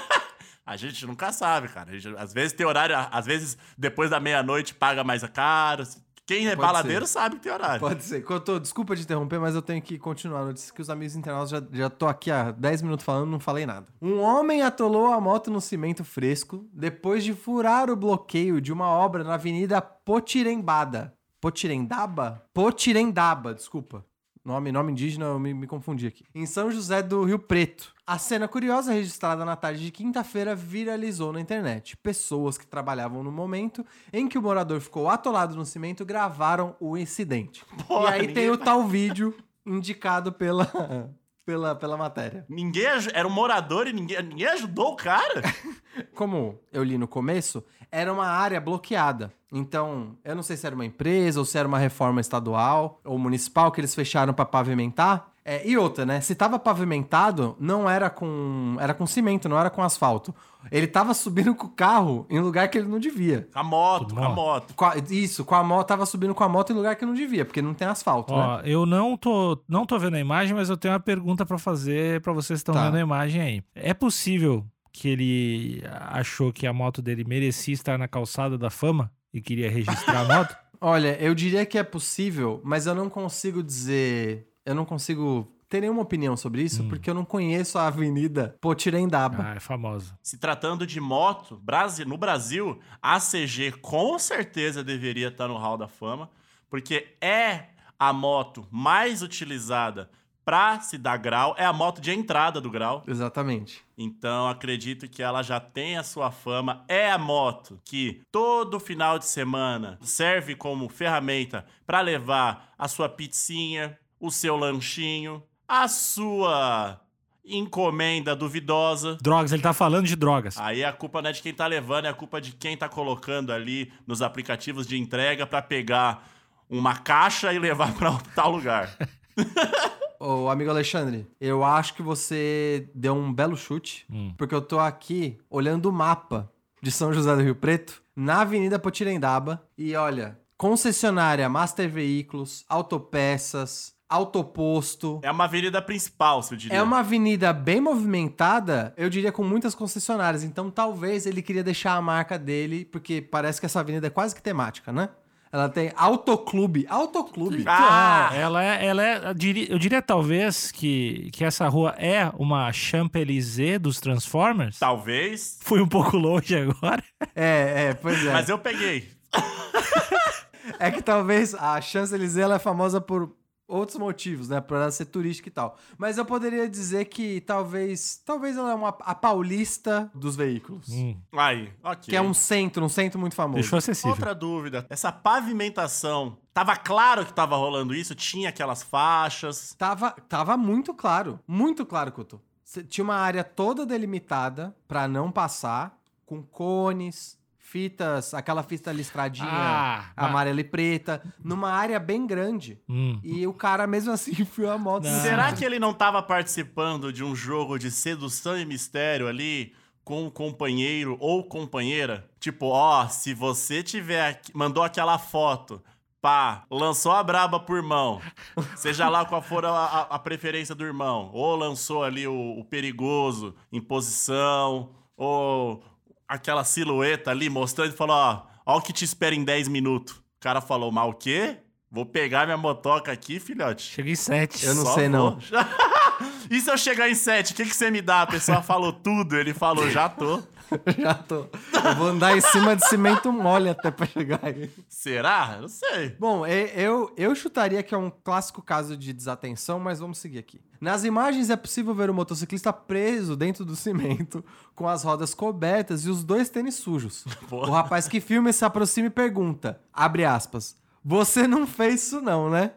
A 0.64 0.76
gente 0.76 1.06
nunca 1.06 1.30
sabe, 1.32 1.68
cara. 1.68 1.96
Gente- 1.96 2.16
às 2.18 2.32
vezes 2.32 2.52
tem 2.52 2.66
horário, 2.66 2.96
às 3.12 3.24
vezes 3.24 3.56
depois 3.78 4.10
da 4.10 4.18
meia-noite 4.18 4.74
paga 4.74 5.04
mais 5.04 5.22
a 5.22 5.28
caro. 5.28 5.84
Quem 6.26 6.48
é 6.48 6.56
Pode 6.56 6.66
baladeiro 6.66 7.06
sabe 7.06 7.36
que 7.36 7.42
tem 7.42 7.52
horário. 7.52 7.78
Pode 7.78 8.02
ser. 8.02 8.24
Couto, 8.24 8.58
desculpa 8.58 8.96
de 8.96 9.02
interromper, 9.02 9.38
mas 9.38 9.54
eu 9.54 9.62
tenho 9.62 9.80
que 9.80 9.96
continuar 9.96 10.40
a 10.40 10.44
notícia 10.46 10.74
que 10.74 10.82
os 10.82 10.90
amigos 10.90 11.14
internautas 11.14 11.50
já, 11.50 11.62
já 11.72 11.88
tô 11.88 12.08
aqui 12.08 12.32
há 12.32 12.50
10 12.50 12.82
minutos 12.82 13.04
falando, 13.06 13.30
não 13.30 13.38
falei 13.38 13.64
nada. 13.64 13.86
Um 14.02 14.18
homem 14.18 14.60
atolou 14.62 15.12
a 15.12 15.20
moto 15.20 15.52
no 15.52 15.60
cimento 15.60 16.02
fresco 16.02 16.68
depois 16.72 17.22
de 17.22 17.32
furar 17.32 17.88
o 17.88 17.94
bloqueio 17.94 18.60
de 18.60 18.72
uma 18.72 18.88
obra 18.88 19.22
na 19.22 19.34
Avenida 19.34 19.80
Potirembada. 19.80 21.14
Potirendaba? 21.40 22.42
Potirendaba, 22.52 23.54
desculpa. 23.54 24.04
Nome, 24.44 24.70
nome 24.70 24.92
indígena, 24.92 25.24
eu 25.24 25.40
me, 25.40 25.52
me 25.52 25.66
confundi 25.66 26.06
aqui. 26.06 26.24
Em 26.32 26.46
São 26.46 26.70
José 26.70 27.02
do 27.02 27.24
Rio 27.24 27.36
Preto. 27.36 27.92
A 28.06 28.16
cena 28.16 28.46
curiosa 28.46 28.92
registrada 28.92 29.44
na 29.44 29.56
tarde 29.56 29.84
de 29.84 29.90
quinta-feira 29.90 30.54
viralizou 30.54 31.32
na 31.32 31.40
internet. 31.40 31.96
Pessoas 31.96 32.56
que 32.56 32.64
trabalhavam 32.64 33.24
no 33.24 33.32
momento 33.32 33.84
em 34.12 34.28
que 34.28 34.38
o 34.38 34.42
morador 34.42 34.80
ficou 34.80 35.08
atolado 35.08 35.56
no 35.56 35.64
cimento 35.64 36.04
gravaram 36.04 36.76
o 36.78 36.96
incidente. 36.96 37.66
Porra, 37.88 38.18
e 38.18 38.20
aí 38.20 38.32
tem 38.32 38.48
o 38.48 38.56
tal 38.56 38.86
vídeo 38.86 39.34
indicado 39.66 40.32
pela, 40.32 40.70
pela, 41.46 41.76
pela 41.76 41.96
matéria. 41.96 42.44
Ninguém 42.48 42.86
era 43.14 43.26
um 43.26 43.30
morador 43.30 43.86
e 43.86 43.92
ninguém, 43.92 44.20
ninguém 44.20 44.48
ajudou 44.48 44.92
o 44.92 44.96
cara. 44.96 45.42
Como 46.12 46.58
eu 46.72 46.82
li 46.82 46.98
no 46.98 47.06
começo, 47.06 47.64
era 47.90 48.12
uma 48.12 48.26
área 48.26 48.60
bloqueada. 48.60 49.32
Então, 49.52 50.18
eu 50.24 50.34
não 50.34 50.42
sei 50.42 50.56
se 50.56 50.66
era 50.66 50.74
uma 50.74 50.84
empresa 50.84 51.38
ou 51.38 51.46
se 51.46 51.56
era 51.56 51.68
uma 51.68 51.78
reforma 51.78 52.20
estadual 52.20 53.00
ou 53.04 53.16
municipal 53.16 53.70
que 53.70 53.80
eles 53.80 53.94
fecharam 53.94 54.34
para 54.34 54.44
pavimentar. 54.44 55.32
É, 55.48 55.62
e 55.64 55.78
outra, 55.78 56.04
né? 56.04 56.20
Se 56.20 56.34
tava 56.34 56.58
pavimentado, 56.58 57.54
não 57.60 57.88
era 57.88 58.10
com. 58.10 58.76
Era 58.80 58.92
com 58.92 59.06
cimento, 59.06 59.48
não 59.48 59.56
era 59.56 59.70
com 59.70 59.80
asfalto. 59.80 60.34
Ele 60.72 60.88
tava 60.88 61.14
subindo 61.14 61.54
com 61.54 61.68
o 61.68 61.70
carro 61.70 62.26
em 62.28 62.40
lugar 62.40 62.66
que 62.68 62.76
ele 62.78 62.88
não 62.88 62.98
devia. 62.98 63.48
A 63.54 63.62
moto, 63.62 64.08
Tudo 64.08 64.24
a 64.24 64.28
moto. 64.28 64.74
Com 64.74 64.84
a- 64.84 64.96
isso, 65.08 65.44
com 65.44 65.54
a 65.54 65.62
moto, 65.62 65.86
tava 65.86 66.04
subindo 66.04 66.34
com 66.34 66.42
a 66.42 66.48
moto 66.48 66.72
em 66.72 66.74
lugar 66.76 66.96
que 66.96 67.06
não 67.06 67.14
devia, 67.14 67.44
porque 67.44 67.62
não 67.62 67.74
tem 67.74 67.86
asfalto, 67.86 68.34
né? 68.34 68.42
Ó, 68.42 68.60
eu 68.62 68.84
não 68.84 69.16
tô, 69.16 69.62
não 69.68 69.86
tô 69.86 69.96
vendo 70.00 70.16
a 70.16 70.20
imagem, 70.20 70.52
mas 70.56 70.68
eu 70.68 70.76
tenho 70.76 70.92
uma 70.94 70.98
pergunta 71.00 71.46
pra 71.46 71.58
fazer 71.58 72.20
pra 72.22 72.32
vocês 72.32 72.58
que 72.58 72.62
estão 72.68 72.74
Tá. 72.74 72.86
vendo 72.86 72.96
a 72.96 73.00
imagem 73.00 73.40
aí. 73.40 73.62
É 73.72 73.94
possível 73.94 74.66
que 74.92 75.08
ele 75.08 75.82
achou 76.10 76.52
que 76.52 76.66
a 76.66 76.72
moto 76.72 77.00
dele 77.00 77.22
merecia 77.24 77.72
estar 77.74 77.96
na 77.96 78.08
calçada 78.08 78.58
da 78.58 78.68
fama 78.70 79.12
e 79.32 79.40
queria 79.40 79.70
registrar 79.70 80.22
a 80.22 80.24
moto? 80.24 80.56
Olha, 80.80 81.16
eu 81.20 81.34
diria 81.36 81.64
que 81.64 81.78
é 81.78 81.84
possível, 81.84 82.60
mas 82.64 82.86
eu 82.88 82.96
não 82.96 83.08
consigo 83.08 83.62
dizer. 83.62 84.48
Eu 84.66 84.74
não 84.74 84.84
consigo 84.84 85.50
ter 85.68 85.80
nenhuma 85.80 86.02
opinião 86.02 86.36
sobre 86.36 86.62
isso, 86.62 86.82
Hum. 86.82 86.88
porque 86.88 87.08
eu 87.08 87.14
não 87.14 87.24
conheço 87.24 87.78
a 87.78 87.86
Avenida 87.86 88.56
Potirendaba. 88.60 89.42
Ah, 89.52 89.54
é 89.56 89.60
famosa. 89.60 90.18
Se 90.22 90.38
tratando 90.38 90.86
de 90.86 91.00
moto, 91.00 91.60
no 92.06 92.16
Brasil, 92.18 92.78
a 93.00 93.18
CG 93.18 93.72
com 93.80 94.18
certeza 94.18 94.84
deveria 94.84 95.28
estar 95.28 95.48
no 95.48 95.56
Hall 95.56 95.76
da 95.78 95.88
Fama, 95.88 96.30
porque 96.68 97.14
é 97.20 97.64
a 97.98 98.12
moto 98.12 98.66
mais 98.70 99.22
utilizada 99.22 100.10
para 100.44 100.78
se 100.80 100.96
dar 100.96 101.16
grau, 101.16 101.56
é 101.58 101.64
a 101.64 101.72
moto 101.72 102.00
de 102.00 102.12
entrada 102.12 102.60
do 102.60 102.70
grau. 102.70 103.02
Exatamente. 103.08 103.82
Então 103.98 104.46
acredito 104.48 105.08
que 105.08 105.20
ela 105.20 105.42
já 105.42 105.58
tem 105.58 105.96
a 105.98 106.04
sua 106.04 106.30
fama. 106.30 106.84
É 106.86 107.10
a 107.10 107.18
moto 107.18 107.80
que 107.84 108.22
todo 108.30 108.78
final 108.78 109.18
de 109.18 109.26
semana 109.26 109.98
serve 110.02 110.54
como 110.54 110.88
ferramenta 110.88 111.66
para 111.84 112.00
levar 112.00 112.72
a 112.78 112.86
sua 112.86 113.08
pizzinha, 113.08 113.98
o 114.20 114.30
seu 114.30 114.56
lanchinho, 114.56 115.42
a 115.68 115.88
sua 115.88 117.00
encomenda 117.44 118.34
duvidosa. 118.34 119.16
Drogas, 119.20 119.52
ele 119.52 119.62
tá 119.62 119.72
falando 119.72 120.06
de 120.06 120.16
drogas. 120.16 120.56
Aí 120.58 120.84
a 120.84 120.92
culpa 120.92 121.22
não 121.22 121.30
é 121.30 121.32
de 121.32 121.40
quem 121.42 121.54
tá 121.54 121.66
levando, 121.66 122.06
é 122.06 122.08
a 122.08 122.14
culpa 122.14 122.40
de 122.40 122.52
quem 122.52 122.76
tá 122.76 122.88
colocando 122.88 123.52
ali 123.52 123.92
nos 124.06 124.20
aplicativos 124.22 124.86
de 124.86 124.98
entrega 124.98 125.46
para 125.46 125.62
pegar 125.62 126.28
uma 126.68 126.96
caixa 126.96 127.52
e 127.52 127.58
levar 127.58 127.94
para 127.94 128.12
tal 128.34 128.50
lugar. 128.50 128.96
Ô, 130.18 130.48
amigo 130.48 130.70
Alexandre, 130.70 131.26
eu 131.40 131.62
acho 131.62 131.94
que 131.94 132.02
você 132.02 132.88
deu 132.94 133.14
um 133.14 133.32
belo 133.32 133.56
chute, 133.56 134.06
Hum. 134.10 134.34
porque 134.36 134.54
eu 134.54 134.62
tô 134.62 134.78
aqui 134.80 135.38
olhando 135.50 135.86
o 135.90 135.92
mapa 135.92 136.50
de 136.82 136.90
São 136.90 137.12
José 137.12 137.34
do 137.36 137.42
Rio 137.42 137.54
Preto, 137.54 138.02
na 138.14 138.40
Avenida 138.40 138.78
Potirendaba, 138.78 139.62
e 139.76 139.94
olha, 139.94 140.38
concessionária 140.56 141.48
Master 141.48 141.88
Veículos, 141.90 142.64
autopeças, 142.68 143.94
autoposto. 144.08 145.20
É 145.22 145.30
uma 145.30 145.44
avenida 145.44 145.82
principal, 145.82 146.42
se 146.42 146.54
eu 146.54 146.58
diria. 146.58 146.78
É 146.78 146.82
uma 146.82 147.00
avenida 147.00 147.52
bem 147.52 147.80
movimentada, 147.80 148.94
eu 148.96 149.10
diria 149.10 149.32
com 149.32 149.42
muitas 149.42 149.74
concessionárias, 149.74 150.44
então 150.44 150.70
talvez 150.70 151.26
ele 151.26 151.42
queria 151.42 151.62
deixar 151.62 151.94
a 151.94 152.02
marca 152.02 152.38
dele, 152.38 152.84
porque 152.84 153.20
parece 153.20 153.60
que 153.60 153.66
essa 153.66 153.80
avenida 153.80 154.06
é 154.06 154.10
quase 154.10 154.34
que 154.34 154.42
temática, 154.42 154.92
né? 154.92 155.08
Ela 155.52 155.68
tem 155.68 155.92
autoclube, 155.96 156.86
autoclube. 156.88 157.64
Ah! 157.66 158.30
Ela 158.34 158.64
é, 158.64 158.86
ela 158.86 159.02
é 159.02 159.28
eu 159.30 159.34
diria, 159.34 159.72
eu 159.72 159.78
diria 159.78 160.02
talvez 160.02 160.70
que, 160.70 161.30
que 161.32 161.44
essa 161.44 161.66
rua 161.68 161.94
é 161.96 162.30
uma 162.36 162.70
Champs-Élysées 162.72 163.80
dos 163.80 164.00
Transformers. 164.00 164.78
Talvez, 164.78 165.58
Fui 165.62 165.80
um 165.80 165.88
pouco 165.88 166.16
longe 166.16 166.54
agora. 166.56 167.02
É, 167.34 167.88
é, 167.88 167.94
pois 167.94 168.24
é. 168.24 168.32
mas 168.32 168.48
eu 168.48 168.58
peguei. 168.58 169.08
É 170.80 170.90
que 170.90 171.00
talvez 171.00 171.54
a 171.54 171.80
Champs-Élysées 171.80 172.42
ela 172.42 172.56
é 172.56 172.58
famosa 172.58 173.00
por 173.00 173.32
outros 173.68 173.98
motivos, 173.98 174.48
né? 174.48 174.60
Por 174.60 174.76
ela 174.76 174.90
ser 174.90 175.06
turística 175.06 175.48
e 175.48 175.52
tal. 175.52 175.76
Mas 175.98 176.18
eu 176.18 176.24
poderia 176.24 176.68
dizer 176.68 177.06
que 177.06 177.40
talvez, 177.40 178.22
talvez 178.24 178.56
ela 178.56 178.70
é 178.70 178.74
uma, 178.74 178.88
a 179.00 179.14
paulista 179.14 180.10
dos 180.14 180.36
veículos. 180.36 180.88
Hum, 180.88 181.16
Aí, 181.32 181.72
ok. 181.82 182.10
Que 182.10 182.16
é 182.16 182.22
um 182.22 182.32
centro, 182.34 182.84
um 182.84 182.88
centro 182.88 183.18
muito 183.18 183.34
famoso. 183.34 183.60
deixou 183.60 183.76
acessível. 183.78 184.10
Outra 184.10 184.34
dúvida. 184.34 184.86
Essa 184.88 185.10
pavimentação, 185.12 186.36
tava 186.52 186.76
claro 186.76 187.24
que 187.26 187.32
tava 187.32 187.56
rolando 187.56 187.94
isso? 187.94 188.14
Tinha 188.14 188.48
aquelas 188.50 188.82
faixas. 188.82 189.74
Tava, 189.74 190.10
tava 190.28 190.56
muito 190.56 190.94
claro, 190.94 191.40
muito 191.46 191.84
claro, 191.84 192.12
Couto. 192.12 192.40
Tinha 192.88 193.04
uma 193.04 193.14
área 193.16 193.44
toda 193.44 193.86
delimitada 193.86 194.74
pra 194.88 195.06
não 195.06 195.30
passar, 195.30 195.96
com 196.24 196.42
cones, 196.42 197.38
fitas, 197.66 198.32
aquela 198.32 198.62
fita 198.62 198.92
listradinha 198.92 199.48
Ah, 199.50 200.04
ah. 200.16 200.26
amarela 200.26 200.60
e 200.60 200.64
preta, 200.64 201.20
numa 201.42 201.70
área 201.72 201.98
bem 201.98 202.26
grande. 202.26 202.80
Hum. 202.88 203.18
E 203.24 203.46
o 203.46 203.52
cara 203.52 203.86
mesmo 203.86 204.12
assim 204.12 204.30
enfiou 204.40 204.70
a 204.70 204.78
moto. 204.78 205.04
Não. 205.04 205.20
Será 205.20 205.52
que 205.52 205.64
ele 205.64 205.78
não 205.78 205.92
tava 205.92 206.22
participando 206.22 207.12
de 207.12 207.24
um 207.24 207.34
jogo 207.34 207.78
de 207.78 207.90
sedução 207.90 208.56
e 208.56 208.64
mistério 208.64 209.26
ali? 209.28 209.74
Com 210.04 210.26
um 210.26 210.30
companheiro 210.30 211.16
ou 211.18 211.42
companheira? 211.42 212.30
Tipo, 212.38 212.66
ó, 212.66 213.08
se 213.08 213.34
você 213.34 213.82
tiver. 213.82 214.28
aqui- 214.28 214.52
mandou 214.56 214.84
aquela 214.84 215.18
foto, 215.18 215.82
pá, 216.22 216.64
lançou 216.70 217.10
a 217.10 217.24
braba 217.24 217.58
pro 217.58 217.74
irmão, 217.76 218.20
seja 218.76 219.08
lá 219.08 219.24
qual 219.24 219.42
for 219.42 219.64
a, 219.64 219.70
a- 219.70 220.00
a 220.14 220.18
preferência 220.20 220.76
do 220.76 220.84
irmão, 220.84 221.30
ou 221.32 221.56
lançou 221.56 222.04
ali 222.04 222.24
o, 222.28 222.58
o 222.60 222.64
perigoso 222.64 223.52
em 223.72 223.80
posição, 223.80 224.90
ou 225.16 225.82
aquela 226.28 226.64
silhueta 226.64 227.30
ali 227.30 227.48
mostrando 227.48 227.92
e 227.92 227.96
falou: 227.96 228.16
ó, 228.16 228.42
ó 228.64 228.78
o 228.78 228.82
que 228.82 228.92
te 228.92 229.04
espera 229.04 229.34
em 229.34 229.44
10 229.44 229.68
minutos. 229.68 230.14
O 230.14 230.22
cara 230.40 230.60
falou: 230.60 230.90
mal 230.92 231.10
o 231.10 231.14
quê? 231.14 231.58
Vou 231.90 232.04
pegar 232.04 232.44
minha 232.46 232.56
motoca 232.56 233.10
aqui, 233.12 233.38
filhote. 233.40 233.82
Cheguei 233.82 234.12
em 234.12 234.16
sete. 234.16 234.66
Eu 234.66 234.74
não 234.74 234.84
Só 234.84 234.94
sei, 234.94 235.08
vou. 235.08 235.18
não. 235.18 235.38
e 236.50 236.60
se 236.60 236.70
eu 236.70 236.76
chegar 236.78 237.08
em 237.08 237.14
7, 237.14 237.52
o 237.52 237.56
que, 237.56 237.64
que 237.64 237.76
você 237.76 237.90
me 237.90 238.00
dá? 238.02 238.22
A 238.22 238.26
pessoa 238.26 238.62
falou 238.62 238.92
tudo, 238.92 239.36
ele 239.36 239.52
falou, 239.54 239.88
já 239.90 240.08
tô. 240.08 240.42
Já 240.98 241.14
tô. 241.14 241.46
Eu 241.84 241.94
vou 241.96 242.08
andar 242.08 242.36
em 242.36 242.40
cima 242.40 242.74
de 242.74 242.84
cimento 242.88 243.32
mole 243.32 243.68
até 243.68 243.88
pra 243.88 244.04
chegar 244.04 244.40
aí. 244.42 244.68
Será? 244.88 245.58
Não 245.60 245.68
sei. 245.68 246.16
Bom, 246.18 246.44
e- 246.44 246.72
eu, 246.74 247.12
eu 247.16 247.36
chutaria 247.36 247.84
que 247.84 247.94
é 247.94 247.98
um 247.98 248.10
clássico 248.10 248.60
caso 248.60 248.96
de 248.96 249.12
desatenção, 249.12 249.78
mas 249.78 250.00
vamos 250.00 250.18
seguir 250.18 250.38
aqui. 250.40 250.60
Nas 250.80 251.04
imagens 251.04 251.50
é 251.50 251.56
possível 251.56 251.94
ver 251.94 252.10
o 252.10 252.14
motociclista 252.14 252.72
preso 252.72 253.36
dentro 253.36 253.64
do 253.64 253.76
cimento, 253.76 254.44
com 254.74 254.88
as 254.88 255.04
rodas 255.04 255.34
cobertas 255.34 256.04
e 256.04 256.10
os 256.10 256.24
dois 256.24 256.48
tênis 256.48 256.74
sujos. 256.74 257.24
Porra. 257.48 257.68
O 257.68 257.72
rapaz 257.72 258.08
que 258.08 258.20
filma 258.20 258.52
se 258.52 258.64
aproxima 258.64 259.06
e 259.06 259.10
pergunta, 259.10 259.80
abre 259.92 260.24
aspas, 260.24 260.74
você 261.04 261.46
não 261.46 261.64
fez 261.64 262.02
isso 262.02 262.20
não, 262.20 262.50
né? 262.50 262.72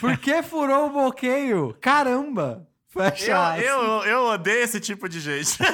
Por 0.00 0.16
que 0.16 0.42
furou 0.42 0.86
o 0.86 0.92
bloqueio? 0.92 1.76
Caramba! 1.78 2.66
Fecha 2.94 3.58
Eu, 3.58 3.82
eu, 3.82 4.04
eu 4.04 4.24
odeio 4.26 4.62
esse 4.62 4.80
tipo 4.80 5.08
de 5.08 5.20
gente. 5.20 5.58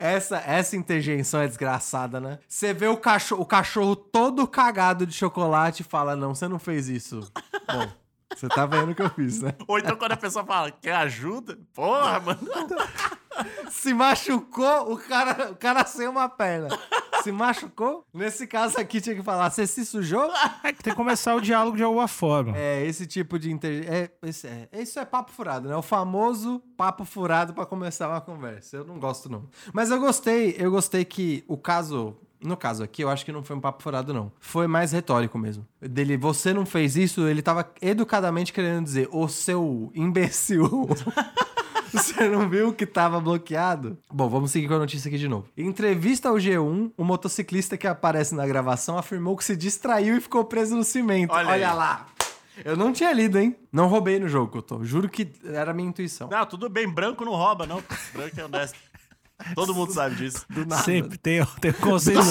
Essa, 0.00 0.38
essa 0.38 0.76
interjeição 0.76 1.40
é 1.40 1.46
desgraçada, 1.46 2.20
né? 2.20 2.40
Você 2.48 2.74
vê 2.74 2.88
o 2.88 2.96
cachorro, 2.96 3.42
o 3.42 3.46
cachorro 3.46 3.94
todo 3.94 4.46
cagado 4.46 5.06
de 5.06 5.14
chocolate 5.14 5.82
e 5.82 5.84
fala: 5.84 6.16
Não, 6.16 6.34
você 6.34 6.48
não 6.48 6.58
fez 6.58 6.88
isso. 6.88 7.20
Bom, 7.72 7.88
você 8.34 8.48
tá 8.48 8.66
vendo 8.66 8.90
o 8.90 8.94
que 8.94 9.02
eu 9.02 9.10
fiz, 9.10 9.40
né? 9.40 9.54
Ou 9.66 9.78
então 9.78 9.96
quando 9.96 10.12
a 10.12 10.16
pessoa 10.16 10.44
fala, 10.44 10.70
quer 10.70 10.94
ajuda? 10.96 11.58
Porra, 11.72 12.20
mano. 12.20 12.40
Se 13.70 13.94
machucou, 13.94 14.92
o 14.92 14.98
cara, 14.98 15.52
o 15.52 15.56
cara 15.56 15.84
sem 15.84 16.08
uma 16.08 16.28
perna. 16.28 16.68
Se 17.26 17.32
machucou? 17.32 18.04
Nesse 18.14 18.46
caso 18.46 18.78
aqui 18.78 19.00
tinha 19.00 19.16
que 19.16 19.22
falar: 19.22 19.50
Você 19.50 19.66
se 19.66 19.84
sujou? 19.84 20.30
Que 20.62 20.80
tem 20.80 20.92
que 20.92 20.94
começar 20.94 21.34
o 21.34 21.40
diálogo 21.40 21.76
de 21.76 21.82
alguma 21.82 22.06
forma. 22.06 22.56
É, 22.56 22.86
esse 22.86 23.04
tipo 23.04 23.36
de 23.36 23.50
inter... 23.50 23.84
é, 23.92 24.10
esse 24.22 24.46
é, 24.46 24.68
isso 24.74 25.00
é 25.00 25.04
papo 25.04 25.32
furado, 25.32 25.68
né? 25.68 25.74
O 25.74 25.82
famoso 25.82 26.62
papo 26.76 27.04
furado 27.04 27.52
pra 27.52 27.66
começar 27.66 28.08
uma 28.08 28.20
conversa. 28.20 28.76
Eu 28.76 28.84
não 28.84 29.00
gosto, 29.00 29.28
não. 29.28 29.48
Mas 29.72 29.90
eu 29.90 29.98
gostei, 29.98 30.54
eu 30.56 30.70
gostei 30.70 31.04
que 31.04 31.42
o 31.48 31.56
caso. 31.56 32.16
No 32.40 32.56
caso 32.56 32.84
aqui, 32.84 33.02
eu 33.02 33.08
acho 33.08 33.24
que 33.24 33.32
não 33.32 33.42
foi 33.42 33.56
um 33.56 33.60
papo 33.60 33.82
furado, 33.82 34.14
não. 34.14 34.30
Foi 34.38 34.68
mais 34.68 34.92
retórico 34.92 35.36
mesmo. 35.36 35.66
Dele, 35.80 36.16
você 36.16 36.52
não 36.52 36.64
fez 36.64 36.94
isso, 36.94 37.26
ele 37.26 37.42
tava 37.42 37.68
educadamente 37.82 38.52
querendo 38.52 38.84
dizer, 38.84 39.08
ô 39.10 39.26
seu 39.26 39.90
imbecil. 39.96 40.88
Você 41.92 42.28
não 42.28 42.48
viu 42.48 42.72
que 42.72 42.86
tava 42.86 43.20
bloqueado? 43.20 43.98
Bom, 44.12 44.28
vamos 44.28 44.50
seguir 44.50 44.68
com 44.68 44.74
a 44.74 44.78
notícia 44.78 45.08
aqui 45.08 45.18
de 45.18 45.28
novo. 45.28 45.48
Em 45.56 45.66
entrevista 45.66 46.28
ao 46.28 46.36
G1, 46.36 46.92
o 46.96 47.04
motociclista 47.04 47.76
que 47.76 47.86
aparece 47.86 48.34
na 48.34 48.46
gravação 48.46 48.98
afirmou 48.98 49.36
que 49.36 49.44
se 49.44 49.56
distraiu 49.56 50.16
e 50.16 50.20
ficou 50.20 50.44
preso 50.44 50.76
no 50.76 50.84
cimento. 50.84 51.32
Olha 51.32 51.48
Olha, 51.48 51.72
lá. 51.72 52.06
Eu 52.64 52.76
não 52.76 52.92
tinha 52.92 53.12
lido, 53.12 53.38
hein? 53.38 53.54
Não 53.70 53.86
roubei 53.86 54.18
no 54.18 54.28
jogo, 54.28 54.50
Couto. 54.50 54.82
Juro 54.82 55.08
que 55.08 55.30
era 55.44 55.72
a 55.72 55.74
minha 55.74 55.88
intuição. 55.88 56.28
Não, 56.28 56.46
tudo 56.46 56.68
bem, 56.68 56.88
branco 56.88 57.24
não 57.24 57.32
rouba, 57.32 57.66
não. 57.66 57.82
Branco 58.12 58.40
é 58.40 58.44
honesto. 58.44 58.78
Todo 59.54 59.74
mundo 59.74 59.92
sabe 59.92 60.14
disso. 60.16 60.46
Do 60.48 60.64
nada. 60.64 60.82
Sempre 60.82 61.18
tem, 61.18 61.44
tem 61.60 61.70
um 61.70 61.74
conceito. 61.74 62.22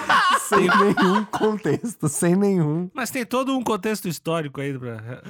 sem 0.48 0.66
nenhum 0.66 1.24
contexto, 1.26 2.08
sem 2.08 2.34
nenhum. 2.34 2.90
Mas 2.94 3.10
tem 3.10 3.26
todo 3.26 3.56
um 3.56 3.62
contexto 3.62 4.08
histórico 4.08 4.60
aí 4.60 4.76
pra. 4.78 5.22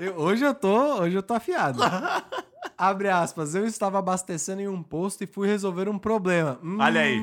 Eu- 0.00 0.16
hoje 0.18 0.44
eu 0.44 0.54
tô, 0.54 1.00
hoje 1.00 1.16
eu 1.16 1.22
tô 1.22 1.34
afiado. 1.34 1.80
Abre 2.76 3.08
aspas, 3.08 3.54
eu 3.54 3.66
estava 3.66 3.98
abastecendo 3.98 4.60
em 4.60 4.68
um 4.68 4.82
posto 4.82 5.24
e 5.24 5.26
fui 5.26 5.48
resolver 5.48 5.88
um 5.88 5.98
problema. 5.98 6.58
Hum, 6.62 6.78
Olha 6.80 7.00
aí. 7.00 7.20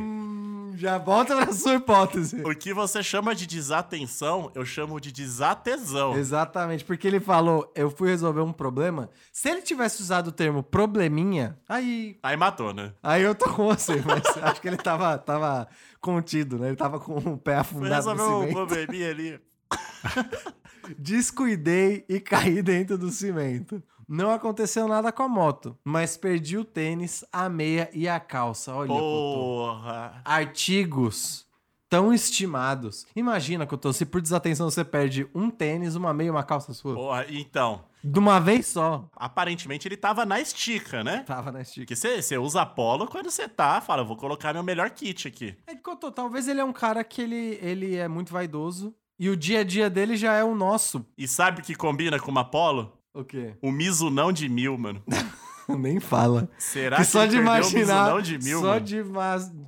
Já 0.78 0.98
volta 0.98 1.34
pra 1.38 1.54
sua 1.54 1.76
hipótese. 1.76 2.42
O 2.44 2.54
que 2.54 2.74
você 2.74 3.02
chama 3.02 3.34
de 3.34 3.48
desatenção, 3.48 4.52
eu 4.54 4.66
chamo 4.66 5.00
de 5.00 5.10
desatesão. 5.10 6.18
Exatamente, 6.18 6.84
porque 6.84 7.08
ele 7.08 7.22
falou, 7.22 7.72
eu 7.74 7.90
fui 7.90 8.10
resolver 8.10 8.42
um 8.42 8.52
problema. 8.52 9.10
Se 9.32 9.48
ele 9.50 9.62
tivesse 9.62 10.02
usado 10.02 10.28
o 10.28 10.32
termo 10.34 10.62
probleminha, 10.62 11.58
aí. 11.70 12.20
Aí 12.22 12.36
matou, 12.36 12.74
né? 12.74 12.92
Aí 13.02 13.22
eu 13.24 13.34
tô 13.34 13.50
com 13.54 13.68
você, 13.68 14.04
mas 14.06 14.22
acho 14.44 14.60
que 14.60 14.68
ele 14.68 14.76
tava, 14.76 15.18
tava 15.18 15.66
contido, 16.02 16.60
né? 16.60 16.68
Ele 16.68 16.76
tava 16.76 17.00
com 17.00 17.14
o 17.20 17.38
pé 17.38 17.54
Foi 17.54 17.62
afundado 17.62 18.10
resolver 18.10 18.24
no 18.24 18.50
um 18.50 18.54
probleminha 18.54 19.10
ali. 19.12 19.40
Descuidei 20.98 22.06
e 22.08 22.20
caí 22.20 22.62
dentro 22.64 22.98
do 22.98 23.10
cimento. 23.10 23.82
Não 24.08 24.30
aconteceu 24.30 24.88
nada 24.88 25.12
com 25.12 25.24
a 25.24 25.28
moto, 25.28 25.76
mas 25.84 26.16
perdi 26.16 26.58
o 26.58 26.64
tênis, 26.64 27.26
a 27.32 27.50
meia 27.50 27.90
e 27.92 28.08
a 28.08 28.20
calça. 28.20 28.74
Olha. 28.74 28.88
Porra. 28.88 30.22
Artigos 30.24 31.46
tão 31.90 32.14
estimados. 32.14 33.06
Imagina, 33.16 33.66
Cotô, 33.66 33.94
se 33.94 34.06
por 34.06 34.22
desatenção 34.22 34.70
você 34.70 34.84
perde 34.84 35.28
um 35.34 35.50
tênis, 35.50 35.96
uma 35.96 36.14
meia 36.14 36.28
e 36.28 36.32
uma 36.32 36.44
calça 36.44 36.74
sua. 36.74 36.94
Porra, 36.94 37.26
então. 37.30 37.84
De 38.04 38.20
uma 38.20 38.40
vez 38.40 38.68
só. 38.68 39.10
Aparentemente 39.16 39.88
ele 39.88 39.98
tava 39.98 40.26
na 40.26 40.40
estica, 40.40 41.04
né? 41.04 41.24
Tava 41.26 41.52
na 41.52 41.62
estica. 41.62 41.96
Porque 41.96 42.22
você 42.22 42.38
usa 42.38 42.66
polo 42.66 43.08
quando 43.08 43.32
você 43.32 43.48
tá, 43.48 43.82
fala, 43.82 44.02
eu 44.02 44.06
vou 44.06 44.18
colocar 44.18 44.54
meu 44.54 44.62
melhor 44.62 44.90
kit 44.92 45.28
aqui. 45.28 45.56
É 45.66 45.74
que, 45.74 45.82
Cotô, 45.82 46.12
talvez 46.12 46.48
ele 46.48 46.60
é 46.60 46.66
um 46.66 46.74
cara 46.74 47.04
que 47.04 47.22
ele, 47.22 47.58
ele 47.62 47.96
é 47.96 48.08
muito 48.08 48.32
vaidoso. 48.32 48.94
E 49.18 49.30
o 49.30 49.38
dia 49.38 49.62
a 49.62 49.64
dia 49.64 49.90
dele 49.90 50.18
já 50.18 50.34
é 50.34 50.44
o 50.44 50.54
nosso. 50.54 51.06
E 51.18 51.28
sabe 51.28 51.62
o 51.62 51.64
que 51.64 51.74
combina 51.76 52.20
com 52.20 52.30
uma 52.30 52.44
polo? 52.44 52.92
O 53.14 53.24
quê? 53.24 53.56
O 53.62 53.72
Mizunão 53.72 54.32
de 54.32 54.50
mil, 54.50 54.78
mano. 54.78 55.02
Nem 55.68 56.00
fala. 56.00 56.50
Será 56.58 56.98
Que 56.98 57.04
que, 57.04 57.10
só 57.10 57.26
de 57.26 57.38
imaginar. 57.38 58.22
De 58.22 58.38
mil, 58.38 58.60
só, 58.60 58.68
mano? 58.68 58.86
de, 58.86 59.04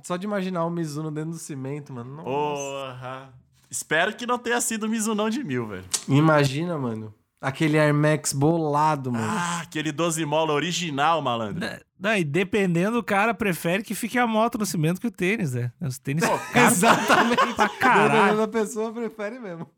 só 0.04 0.16
de 0.16 0.26
imaginar 0.26 0.64
o 0.64 0.70
Mizuno 0.70 1.10
dentro 1.10 1.30
do 1.32 1.38
cimento, 1.38 1.92
mano. 1.92 2.16
Nossa. 2.16 2.24
Porra. 2.24 3.34
Espero 3.70 4.14
que 4.14 4.26
não 4.26 4.38
tenha 4.38 4.60
sido 4.60 4.84
o 4.84 4.88
Mizunão 4.88 5.28
de 5.28 5.42
mil, 5.42 5.66
velho. 5.66 5.84
Imagina, 6.08 6.78
mano. 6.78 7.12
Aquele 7.40 7.78
Air 7.78 7.94
Max 7.94 8.32
bolado, 8.32 9.12
mano. 9.12 9.24
Ah, 9.28 9.60
aquele 9.62 9.92
12 9.92 10.24
mola 10.24 10.52
original, 10.52 11.22
malandro. 11.22 11.64
Não, 11.98 12.16
e 12.16 12.24
dependendo, 12.24 12.98
o 12.98 13.02
cara 13.02 13.32
prefere 13.32 13.84
que 13.84 13.94
fique 13.94 14.18
a 14.18 14.26
moto 14.26 14.58
no 14.58 14.66
cimento 14.66 15.00
que 15.00 15.06
o 15.06 15.10
tênis, 15.10 15.54
né? 15.54 15.72
Os 15.80 15.98
tênis 15.98 16.24
caros 16.24 16.42
Exatamente. 16.78 17.54
pra 17.54 17.68
caralho. 17.68 18.38
da 18.38 18.48
pessoa, 18.48 18.92
prefere 18.92 19.38
mesmo. 19.38 19.68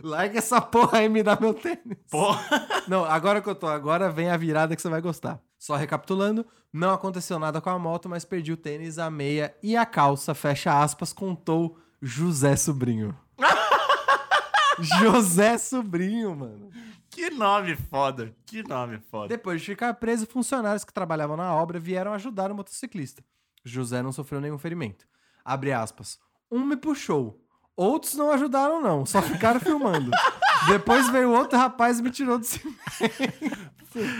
Larga 0.00 0.38
essa 0.38 0.60
porra 0.60 0.98
aí 0.98 1.06
e 1.06 1.08
me 1.08 1.22
dá 1.24 1.36
meu 1.40 1.52
tênis. 1.54 1.98
Porra. 2.08 2.40
Não, 2.86 3.04
agora 3.04 3.40
que 3.42 3.48
eu 3.48 3.54
tô, 3.54 3.66
agora 3.66 4.08
vem 4.10 4.30
a 4.30 4.36
virada 4.36 4.76
que 4.76 4.82
você 4.82 4.88
vai 4.88 5.00
gostar. 5.00 5.40
Só 5.58 5.74
recapitulando, 5.74 6.46
não 6.72 6.92
aconteceu 6.92 7.36
nada 7.36 7.60
com 7.60 7.68
a 7.70 7.78
moto, 7.78 8.08
mas 8.08 8.24
perdi 8.24 8.52
o 8.52 8.56
tênis, 8.56 8.96
a 8.96 9.10
meia 9.10 9.52
e 9.60 9.76
a 9.76 9.84
calça, 9.84 10.34
fecha 10.34 10.80
aspas, 10.80 11.12
contou 11.12 11.76
José 12.00 12.54
Sobrinho. 12.54 13.12
José 15.00 15.58
Sobrinho, 15.58 16.36
mano. 16.36 16.70
Que 17.18 17.30
nome 17.30 17.74
foda. 17.74 18.32
Que 18.46 18.62
nome 18.62 19.00
foda. 19.10 19.26
Depois 19.26 19.60
de 19.60 19.66
ficar 19.66 19.92
preso, 19.94 20.24
funcionários 20.24 20.84
que 20.84 20.92
trabalhavam 20.92 21.36
na 21.36 21.52
obra 21.52 21.80
vieram 21.80 22.12
ajudar 22.12 22.52
o 22.52 22.54
motociclista. 22.54 23.24
José 23.64 24.00
não 24.00 24.12
sofreu 24.12 24.40
nenhum 24.40 24.56
ferimento. 24.56 25.04
Abre 25.44 25.72
aspas. 25.72 26.16
Um 26.48 26.64
me 26.64 26.76
puxou. 26.76 27.44
Outros 27.76 28.14
não 28.14 28.30
ajudaram, 28.30 28.80
não. 28.80 29.04
Só 29.04 29.20
ficaram 29.20 29.58
filmando. 29.58 30.12
Depois 30.70 31.08
veio 31.10 31.32
outro 31.32 31.58
rapaz 31.58 31.98
e 31.98 32.02
me 32.04 32.10
tirou 32.12 32.38
do 32.38 32.44
cimento. 32.44 32.78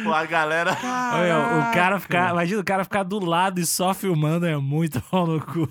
Pô, 0.02 0.12
a 0.12 0.26
galera. 0.26 0.76
Olha, 1.14 1.38
o 1.38 1.72
cara 1.72 2.00
ficar, 2.00 2.32
imagina 2.32 2.60
o 2.60 2.64
cara 2.64 2.82
ficar 2.82 3.04
do 3.04 3.24
lado 3.24 3.60
e 3.60 3.66
só 3.66 3.94
filmando 3.94 4.44
é 4.44 4.56
muito 4.56 5.00
cu. 5.52 5.70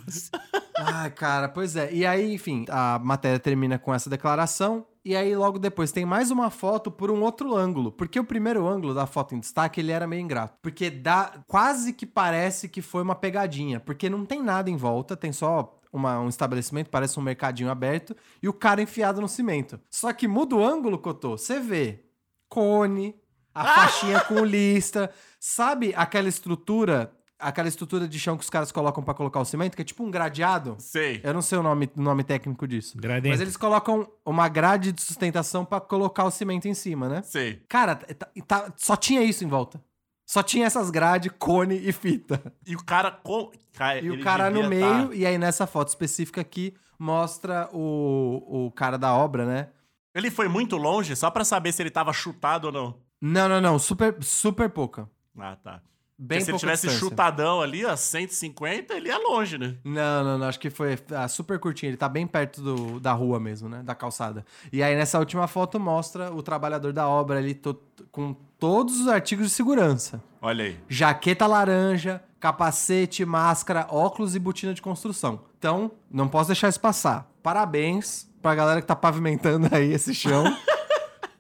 Ai, 0.78 1.12
cara, 1.12 1.50
pois 1.50 1.76
é. 1.76 1.92
E 1.92 2.06
aí, 2.06 2.34
enfim, 2.34 2.66
a 2.70 2.98
matéria 3.00 3.40
termina 3.40 3.78
com 3.78 3.94
essa 3.94 4.10
declaração. 4.10 4.86
E 5.08 5.16
aí, 5.16 5.34
logo 5.38 5.58
depois, 5.58 5.90
tem 5.94 6.04
mais 6.06 6.32
uma 6.32 6.50
foto 6.50 6.92
por 6.92 7.10
um 7.10 7.22
outro 7.22 7.56
ângulo. 7.56 7.94
Porque 7.94 8.20
o 8.20 8.26
primeiro 8.26 8.68
ângulo 8.68 8.94
da 8.94 9.08
foto 9.08 9.34
em 9.34 9.40
destaque, 9.40 9.80
ele 9.80 9.94
era 9.94 10.06
meio 10.06 10.20
ingrato. 10.22 10.58
Porque 10.62 10.90
dá, 10.90 11.32
quase 11.48 11.94
que 11.94 12.06
parece 12.06 12.68
que 12.68 12.82
foi 12.82 13.04
uma 13.04 13.16
pegadinha. 13.16 13.80
Porque 13.80 14.10
não 14.10 14.26
tem 14.26 14.44
nada 14.44 14.70
em 14.70 14.76
volta, 14.76 15.16
tem 15.16 15.32
só 15.32 15.80
uma- 15.94 16.20
um 16.20 16.28
estabelecimento, 16.28 16.90
parece 16.90 17.18
um 17.18 17.24
mercadinho 17.24 17.72
aberto. 17.72 18.14
E 18.44 18.50
o 18.50 18.54
cara 18.54 18.82
enfiado 18.82 19.22
no 19.22 19.30
cimento. 19.30 19.80
Só 19.90 20.12
que 20.12 20.28
muda 20.28 20.58
o 20.58 20.62
ângulo, 20.66 20.98
Cotô. 21.00 21.38
Você 21.38 21.58
vê 21.58 22.04
cone, 22.50 23.16
a 23.56 23.64
faixinha 23.64 24.20
com 24.20 24.44
lista. 24.44 25.10
Sabe 25.40 25.94
aquela 25.96 26.28
estrutura... 26.28 27.14
Aquela 27.40 27.68
estrutura 27.68 28.08
de 28.08 28.20
chão 28.20 28.36
que 28.36 28.44
os 28.44 28.50
caras 28.50 28.72
colocam 28.72 29.04
pra 29.04 29.14
colocar 29.14 29.40
o 29.40 29.46
cimento, 29.46 29.76
que 29.76 29.82
é 29.82 29.86
tipo 29.86 30.04
um 30.04 30.10
gradeado? 30.10 30.76
Sei. 30.80 31.22
Eu 31.24 31.34
não 31.34 31.42
sei 31.42 31.58
o 31.58 31.64
nome, 31.64 31.90
o 31.96 32.02
nome 32.02 32.24
técnico 32.24 32.68
disso. 32.68 32.98
Gradiente. 32.98 33.30
Mas 33.30 33.42
eles 33.42 33.56
colocam 33.56 34.08
uma 34.26 34.48
grade 34.50 34.92
de 34.92 35.02
sustentação 35.02 35.64
pra 35.64 35.80
colocar 35.80 36.24
o 36.26 36.32
cimento 36.32 36.68
em 36.68 36.74
cima, 36.74 37.08
né? 37.08 37.22
Sei. 37.22 37.62
Cara, 37.70 37.96
tá- 37.96 38.28
tá- 38.48 38.74
só 38.76 38.96
tinha 38.96 39.22
isso 39.24 39.44
em 39.44 39.48
volta. 39.48 39.80
Só 40.26 40.42
tinha 40.44 40.66
essas 40.66 40.90
grades, 40.90 41.32
cone 41.38 41.76
e 41.78 41.92
fita. 41.94 42.42
E 42.66 42.76
o 42.76 42.84
cara. 42.84 43.12
Com... 43.12 43.52
Cara, 43.74 44.00
E 44.02 44.10
o 44.10 44.20
cara 44.24 44.50
no 44.50 44.68
meio, 44.68 45.10
tá- 45.10 45.16
e 45.16 45.26
aí 45.26 45.38
nessa 45.38 45.68
foto 45.68 45.90
específica 45.90 46.42
aqui, 46.42 46.74
mostra 46.98 47.70
o, 47.72 48.66
o 48.68 48.72
cara 48.72 48.98
da 48.98 49.14
obra, 49.14 49.46
né? 49.46 49.68
Ele 50.16 50.32
foi 50.32 50.48
muito 50.48 50.76
longe 50.76 51.16
só 51.16 51.30
pra 51.30 51.46
saber 51.46 51.72
se 51.72 51.84
ele 51.84 51.92
tava 51.92 52.12
chutado 52.12 52.66
ou 52.66 52.72
não. 52.74 52.96
Não, 53.22 53.48
não, 53.48 53.62
não. 53.62 53.78
Super, 53.80 54.18
super 54.24 54.70
pouca. 54.70 55.08
Ah, 55.38 55.56
tá. 55.56 55.80
Bem 56.20 56.40
Porque 56.40 56.46
se 56.46 56.52
ele 56.52 56.58
tivesse 56.58 56.88
distância. 56.88 57.08
chutadão 57.10 57.62
ali, 57.62 57.86
ó, 57.86 57.96
150, 57.96 58.94
ele 58.96 59.10
ia 59.10 59.18
longe, 59.20 59.58
né? 59.58 59.76
Não, 59.84 60.24
não, 60.24 60.38
não. 60.40 60.48
Acho 60.48 60.60
que 60.60 60.70
foi 60.72 60.98
ah, 61.12 61.28
super 61.28 61.60
curtinho. 61.60 61.92
Ele 61.92 61.98
tá 61.98 62.10
bem 62.10 62.26
perto 62.26 62.60
do- 62.60 63.00
da 63.00 63.14
rua 63.14 63.40
mesmo, 63.40 63.70
né? 63.70 63.84
Da 63.84 63.94
calçada. 63.94 64.44
E 64.74 64.82
aí, 64.82 64.96
nessa 64.96 65.20
última 65.20 65.48
foto, 65.48 65.80
mostra 65.80 66.34
o 66.34 66.42
trabalhador 66.42 66.92
da 66.92 67.08
obra 67.08 67.38
ali 67.38 67.54
to- 67.54 67.80
com 68.12 68.36
todos 68.58 69.00
os 69.00 69.08
artigos 69.08 69.46
de 69.48 69.52
segurança. 69.54 70.24
Olha 70.42 70.66
aí. 70.66 70.80
Jaqueta 70.90 71.46
laranja, 71.46 72.24
capacete, 72.40 73.24
máscara, 73.24 73.86
óculos 73.90 74.36
e 74.36 74.40
botina 74.40 74.74
de 74.74 74.82
construção. 74.82 75.42
Então, 75.60 75.92
não 76.10 76.28
posso 76.28 76.48
deixar 76.48 76.68
isso 76.70 76.80
passar. 76.80 77.30
Parabéns 77.44 78.28
pra 78.42 78.56
galera 78.56 78.82
que 78.82 78.88
tá 78.88 78.96
pavimentando 78.96 79.68
aí 79.72 79.94
esse 79.94 80.16
chão. 80.16 80.44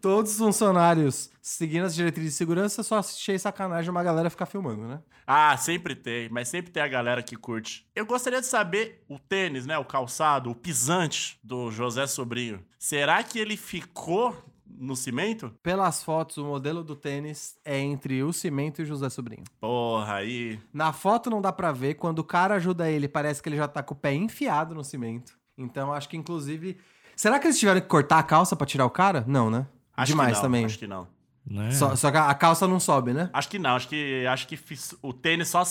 Todos 0.07 0.31
os 0.31 0.37
funcionários 0.37 1.29
seguindo 1.41 1.83
as 1.83 1.93
diretrizes 1.93 2.31
de 2.31 2.37
segurança, 2.37 2.81
só 2.81 2.99
achei 2.99 3.37
sacanagem 3.37 3.91
uma 3.91 4.01
galera 4.01 4.29
ficar 4.29 4.45
filmando, 4.45 4.87
né? 4.87 5.01
Ah, 5.27 5.57
sempre 5.57 5.97
tem, 5.97 6.29
mas 6.29 6.47
sempre 6.47 6.71
tem 6.71 6.81
a 6.81 6.87
galera 6.87 7.21
que 7.21 7.35
curte. 7.35 7.85
Eu 7.93 8.05
gostaria 8.05 8.39
de 8.39 8.47
saber 8.47 9.03
o 9.09 9.19
tênis, 9.19 9.65
né? 9.65 9.77
O 9.77 9.83
calçado, 9.83 10.49
o 10.49 10.55
pisante 10.55 11.37
do 11.43 11.69
José 11.71 12.07
Sobrinho. 12.07 12.63
Será 12.79 13.21
que 13.21 13.37
ele 13.37 13.57
ficou 13.57 14.33
no 14.65 14.95
cimento? 14.95 15.53
Pelas 15.61 16.01
fotos, 16.01 16.37
o 16.37 16.45
modelo 16.45 16.85
do 16.85 16.95
tênis 16.95 17.57
é 17.65 17.77
entre 17.77 18.23
o 18.23 18.31
Cimento 18.31 18.79
e 18.79 18.83
o 18.83 18.87
José 18.87 19.09
Sobrinho. 19.09 19.43
Porra, 19.59 20.15
aí. 20.15 20.57
Na 20.71 20.93
foto 20.93 21.29
não 21.29 21.41
dá 21.41 21.51
pra 21.51 21.73
ver, 21.73 21.95
quando 21.95 22.19
o 22.19 22.23
cara 22.23 22.55
ajuda 22.55 22.89
ele, 22.89 23.09
parece 23.09 23.43
que 23.43 23.49
ele 23.49 23.57
já 23.57 23.67
tá 23.67 23.83
com 23.83 23.93
o 23.93 23.97
pé 23.97 24.13
enfiado 24.13 24.73
no 24.73 24.85
cimento. 24.85 25.37
Então 25.57 25.91
acho 25.91 26.07
que 26.07 26.15
inclusive. 26.15 26.77
Será 27.13 27.39
que 27.39 27.47
eles 27.47 27.59
tiveram 27.59 27.81
que 27.81 27.87
cortar 27.87 28.19
a 28.19 28.23
calça 28.23 28.55
pra 28.55 28.65
tirar 28.65 28.85
o 28.85 28.89
cara? 28.89 29.25
Não, 29.27 29.49
né? 29.49 29.67
Acho 29.97 30.11
Demais 30.11 30.29
que 30.29 30.35
não, 30.35 30.41
também. 30.43 30.65
Acho 30.65 30.79
que 30.79 30.87
não. 30.87 31.07
Né? 31.49 31.71
Só, 31.71 31.95
só 31.95 32.11
que 32.11 32.17
a 32.17 32.29
a 32.29 32.35
calça 32.35 32.67
não 32.67 32.79
sobe, 32.79 33.13
né? 33.13 33.29
Acho 33.33 33.49
que 33.49 33.57
não. 33.57 33.75
Acho 33.75 33.87
que, 33.89 34.25
acho 34.27 34.47
que 34.47 34.55
fiz- 34.55 34.95
o 35.01 35.11
tênis 35.11 35.47
só 35.49 35.63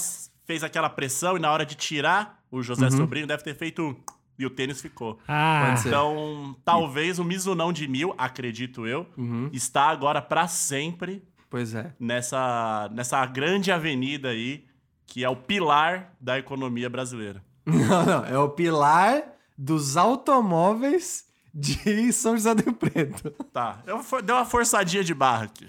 fez 0.44 0.62
aquela 0.64 0.88
pressão 0.90 1.36
e 1.36 1.40
na 1.40 1.50
hora 1.52 1.64
de 1.64 1.74
tirar, 1.74 2.40
o 2.50 2.62
José 2.62 2.86
Uhum. 2.86 2.90
Sobrinho 2.92 3.26
deve 3.26 3.42
ter 3.42 3.54
feito. 3.54 3.82
um 3.82 3.96
E 4.38 4.44
o 4.44 4.50
tênis 4.50 4.82
ficou. 4.82 5.18
Ah. 5.26 5.74
Então, 5.78 6.54
talvez 6.64 7.18
o 7.18 7.24
Mizunão 7.24 7.72
de 7.72 7.88
mil, 7.88 8.14
acredito 8.18 8.86
eu, 8.86 9.06
Uhum. 9.16 9.48
está 9.52 9.84
agora 9.88 10.20
pra 10.20 10.46
sempre 10.46 11.22
Pois 11.48 11.74
é. 11.74 11.94
nessa, 11.98 12.90
nessa 12.92 13.24
grande 13.24 13.72
avenida 13.72 14.28
aí, 14.28 14.66
que 15.06 15.24
é 15.24 15.28
o 15.30 15.36
pilar 15.36 16.12
da 16.20 16.38
economia 16.38 16.90
brasileira. 16.90 17.42
Não, 17.66 18.04
não. 18.06 18.24
É 18.26 18.38
o 18.38 18.48
pilar 18.50 19.22
dos 19.56 19.96
automóveis 19.96 21.24
de 21.58 22.12
São 22.12 22.36
José 22.36 22.54
do 22.54 22.62
Rio 22.62 22.74
Preto. 22.74 23.30
Tá, 23.52 23.80
eu 23.86 24.02
for- 24.02 24.20
dei 24.22 24.34
uma 24.34 24.44
forçadinha 24.44 25.02
de 25.02 25.14
barra 25.14 25.44
aqui. 25.44 25.66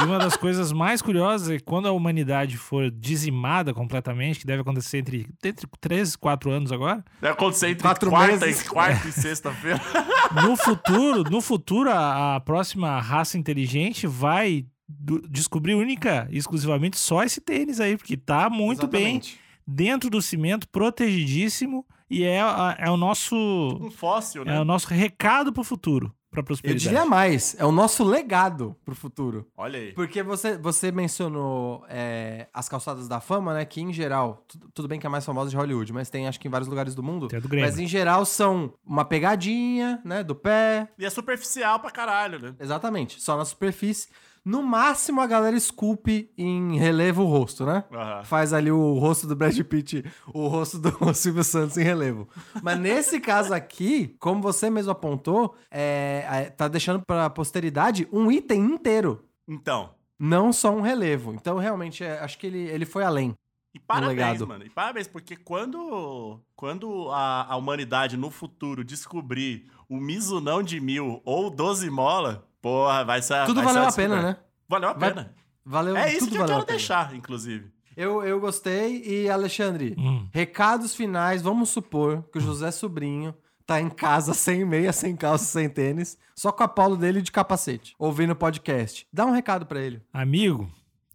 E 0.00 0.04
uma 0.04 0.18
das 0.18 0.36
coisas 0.36 0.72
mais 0.72 1.02
curiosas 1.02 1.50
é 1.50 1.58
que 1.58 1.64
quando 1.64 1.86
a 1.86 1.92
humanidade 1.92 2.56
for 2.56 2.90
dizimada 2.90 3.72
completamente, 3.74 4.40
que 4.40 4.46
deve 4.46 4.62
acontecer 4.62 4.98
entre, 4.98 5.26
entre 5.44 5.66
3 5.80 6.14
e 6.14 6.18
4 6.18 6.50
anos 6.50 6.72
agora, 6.72 7.04
Deve 7.20 7.32
acontecer 7.34 7.68
entre 7.68 7.82
Quatro 7.82 8.10
quarta, 8.10 8.46
meses. 8.46 8.62
e, 8.62 8.68
quarta 8.68 9.08
e 9.08 9.12
sexta-feira. 9.12 9.80
no 10.42 10.56
futuro, 10.56 11.22
no 11.30 11.40
futuro 11.40 11.90
a, 11.90 12.36
a 12.36 12.40
próxima 12.40 12.98
raça 13.00 13.36
inteligente 13.38 14.06
vai 14.06 14.66
do- 14.88 15.22
descobrir 15.28 15.74
única 15.74 16.26
e 16.30 16.38
exclusivamente 16.38 16.98
só 16.98 17.22
esse 17.22 17.40
tênis 17.40 17.78
aí, 17.80 17.96
porque 17.96 18.16
tá 18.16 18.48
muito 18.50 18.86
bem 18.86 19.02
Exatamente. 19.18 19.40
Dentro 19.66 20.08
do 20.10 20.20
cimento, 20.22 20.68
protegidíssimo, 20.68 21.84
e 22.10 22.22
é, 22.24 22.40
a- 22.40 22.76
é 22.78 22.90
o 22.90 22.96
nosso 22.96 23.34
Um 23.80 23.90
fóssil, 23.90 24.44
né? 24.44 24.56
é 24.56 24.60
o 24.60 24.64
nosso 24.64 24.88
recado 24.88 25.52
pro 25.52 25.64
futuro. 25.64 26.14
pra 26.30 26.40
Eu 26.40 26.44
prosperidade. 26.46 26.82
diria 26.82 27.06
mais, 27.06 27.54
é 27.60 27.64
o 27.64 27.70
nosso 27.70 28.02
legado 28.02 28.74
pro 28.84 28.92
futuro. 28.92 29.46
Olha 29.56 29.78
aí. 29.78 29.92
Porque 29.92 30.20
você, 30.20 30.58
você 30.58 30.90
mencionou 30.90 31.84
é, 31.88 32.48
as 32.52 32.68
calçadas 32.68 33.06
da 33.06 33.20
fama, 33.20 33.54
né? 33.54 33.64
Que 33.64 33.80
em 33.80 33.92
geral, 33.92 34.44
tu- 34.48 34.58
tudo 34.74 34.88
bem 34.88 34.98
que 34.98 35.06
é 35.06 35.08
a 35.08 35.10
mais 35.12 35.24
famosa 35.24 35.48
de 35.50 35.56
Hollywood, 35.56 35.92
mas 35.92 36.10
tem 36.10 36.26
acho 36.26 36.40
que 36.40 36.48
em 36.48 36.50
vários 36.50 36.66
lugares 36.68 36.92
do 36.92 37.04
mundo. 37.04 37.28
Tem 37.28 37.36
a 37.38 37.40
do 37.40 37.48
Grêmio. 37.48 37.70
Mas 37.70 37.78
em 37.78 37.86
geral 37.86 38.24
são 38.24 38.74
uma 38.84 39.04
pegadinha, 39.04 40.00
né? 40.04 40.24
Do 40.24 40.34
pé. 40.34 40.88
E 40.98 41.04
é 41.06 41.10
superficial 41.10 41.78
pra 41.78 41.92
caralho, 41.92 42.40
né? 42.40 42.54
Exatamente, 42.58 43.22
só 43.22 43.36
na 43.36 43.44
superfície. 43.44 44.08
No 44.44 44.62
máximo 44.62 45.22
a 45.22 45.26
galera 45.26 45.56
esculpe 45.56 46.30
em 46.36 46.78
relevo 46.78 47.22
o 47.22 47.26
rosto, 47.26 47.64
né? 47.64 47.82
Aham. 47.90 48.24
Faz 48.24 48.52
ali 48.52 48.70
o 48.70 48.98
rosto 48.98 49.26
do 49.26 49.34
Brad 49.34 49.58
Pitt, 49.60 50.04
o 50.34 50.48
rosto 50.48 50.78
do 50.78 50.90
Silvio 51.14 51.42
Santos 51.42 51.78
em 51.78 51.82
relevo. 51.82 52.28
Mas 52.62 52.78
nesse 52.78 53.18
caso 53.20 53.54
aqui, 53.54 54.14
como 54.20 54.42
você 54.42 54.68
mesmo 54.68 54.92
apontou, 54.92 55.56
é, 55.70 56.26
é, 56.28 56.50
tá 56.50 56.68
deixando 56.68 57.02
pra 57.06 57.30
posteridade 57.30 58.06
um 58.12 58.30
item 58.30 58.60
inteiro. 58.60 59.24
Então. 59.48 59.94
Não 60.18 60.52
só 60.52 60.70
um 60.70 60.82
relevo. 60.82 61.32
Então, 61.32 61.56
realmente, 61.56 62.04
é, 62.04 62.18
acho 62.20 62.38
que 62.38 62.46
ele, 62.46 62.68
ele 62.68 62.84
foi 62.84 63.02
além. 63.02 63.34
E 63.74 63.80
parabéns, 63.80 64.40
mano. 64.42 64.64
E 64.64 64.70
parabéns, 64.70 65.08
porque 65.08 65.36
quando, 65.36 66.38
quando 66.54 67.10
a, 67.10 67.52
a 67.52 67.56
humanidade 67.56 68.16
no 68.16 68.30
futuro 68.30 68.84
descobrir 68.84 69.68
o 69.88 69.96
Mizunão 69.96 70.62
de 70.62 70.78
mil 70.80 71.20
ou 71.24 71.50
12 71.50 71.90
mola, 71.90 72.46
porra, 72.64 73.04
vai 73.04 73.20
ser. 73.22 73.44
Tudo 73.46 73.62
vai 73.62 73.72
valeu 73.72 73.90
ser 73.90 74.00
a 74.00 74.02
pena, 74.08 74.22
né? 74.22 74.36
Valeu 74.68 74.88
a 74.88 74.92
Vai- 74.94 75.10
pena. 75.12 75.34
Valeu, 75.64 75.96
é 75.96 76.10
isso 76.10 76.20
tudo 76.26 76.30
que 76.36 76.42
eu 76.42 76.46
quero 76.46 76.64
deixar, 76.64 77.14
inclusive. 77.14 77.70
Eu, 77.96 78.22
eu 78.24 78.40
gostei. 78.40 79.02
E, 79.06 79.30
Alexandre, 79.30 79.94
Hum. 79.98 80.28
recados 80.32 80.94
finais. 80.94 81.40
Vamos 81.42 81.68
supor 81.70 82.24
que 82.32 82.38
o 82.38 82.40
José 82.40 82.70
Sobrinho 82.70 83.34
tá 83.66 83.80
em 83.80 83.88
casa 83.88 84.32
sem 84.34 84.64
meia, 84.64 84.92
sem 84.92 85.14
calça, 85.14 85.44
sem 85.44 85.68
tênis, 85.68 86.18
só 86.34 86.50
com 86.50 86.62
a 86.64 86.68
polo 86.68 86.96
dele 86.96 87.22
de 87.22 87.30
capacete, 87.30 87.94
ouvindo 87.98 88.34
podcast. 88.34 89.06
Dá 89.12 89.24
um 89.24 89.30
recado 89.32 89.64
pra 89.66 89.80
ele. 89.80 90.02
Amigo, 90.12 90.70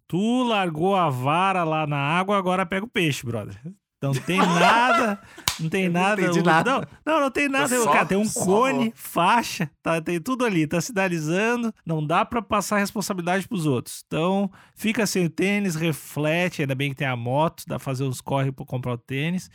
tu 0.08 0.42
largou 0.44 0.96
a 0.96 1.10
vara 1.10 1.62
lá 1.64 1.86
na 1.86 1.98
água, 1.98 2.36
agora 2.38 2.64
pega 2.66 2.84
o 2.86 2.88
peixe, 2.90 3.24
brother. 3.26 3.60
Não 4.02 4.12
tem 4.12 4.38
nada, 4.38 5.20
não 5.58 5.68
tem 5.68 5.84
Eu 5.86 5.92
não 5.92 6.00
nada. 6.00 6.22
o- 6.32 6.42
nada. 6.42 6.88
Não, 7.04 7.14
não, 7.14 7.20
não 7.22 7.30
tem 7.30 7.48
nada. 7.48 7.74
Eu 7.74 7.84
só- 7.84 7.92
cara, 7.92 8.06
tem 8.06 8.16
um 8.16 8.24
só 8.24 8.44
cone, 8.44 8.92
faixa, 8.96 9.70
tá, 9.82 10.00
tem 10.00 10.18
tudo 10.20 10.44
ali, 10.44 10.66
tá 10.66 10.80
sinalizando. 10.80 11.72
Não 11.84 12.04
dá 12.06 12.24
pra 12.24 12.40
passar 12.40 12.78
responsabilidade 12.78 13.46
pros 13.46 13.66
outros. 13.66 14.02
Então, 14.06 14.50
fica 14.74 15.06
sem 15.06 15.26
o 15.26 15.30
tênis, 15.30 15.74
reflete, 15.74 16.62
ainda 16.62 16.74
bem 16.74 16.90
que 16.90 16.96
tem 16.96 17.06
a 17.06 17.14
moto, 17.16 17.64
dá 17.66 17.76
pra 17.76 17.84
fazer 17.84 18.04
uns 18.04 18.20
corre 18.20 18.50
pra 18.50 18.64
comprar 18.64 18.92
o 18.94 18.98
tênis. 18.98 19.50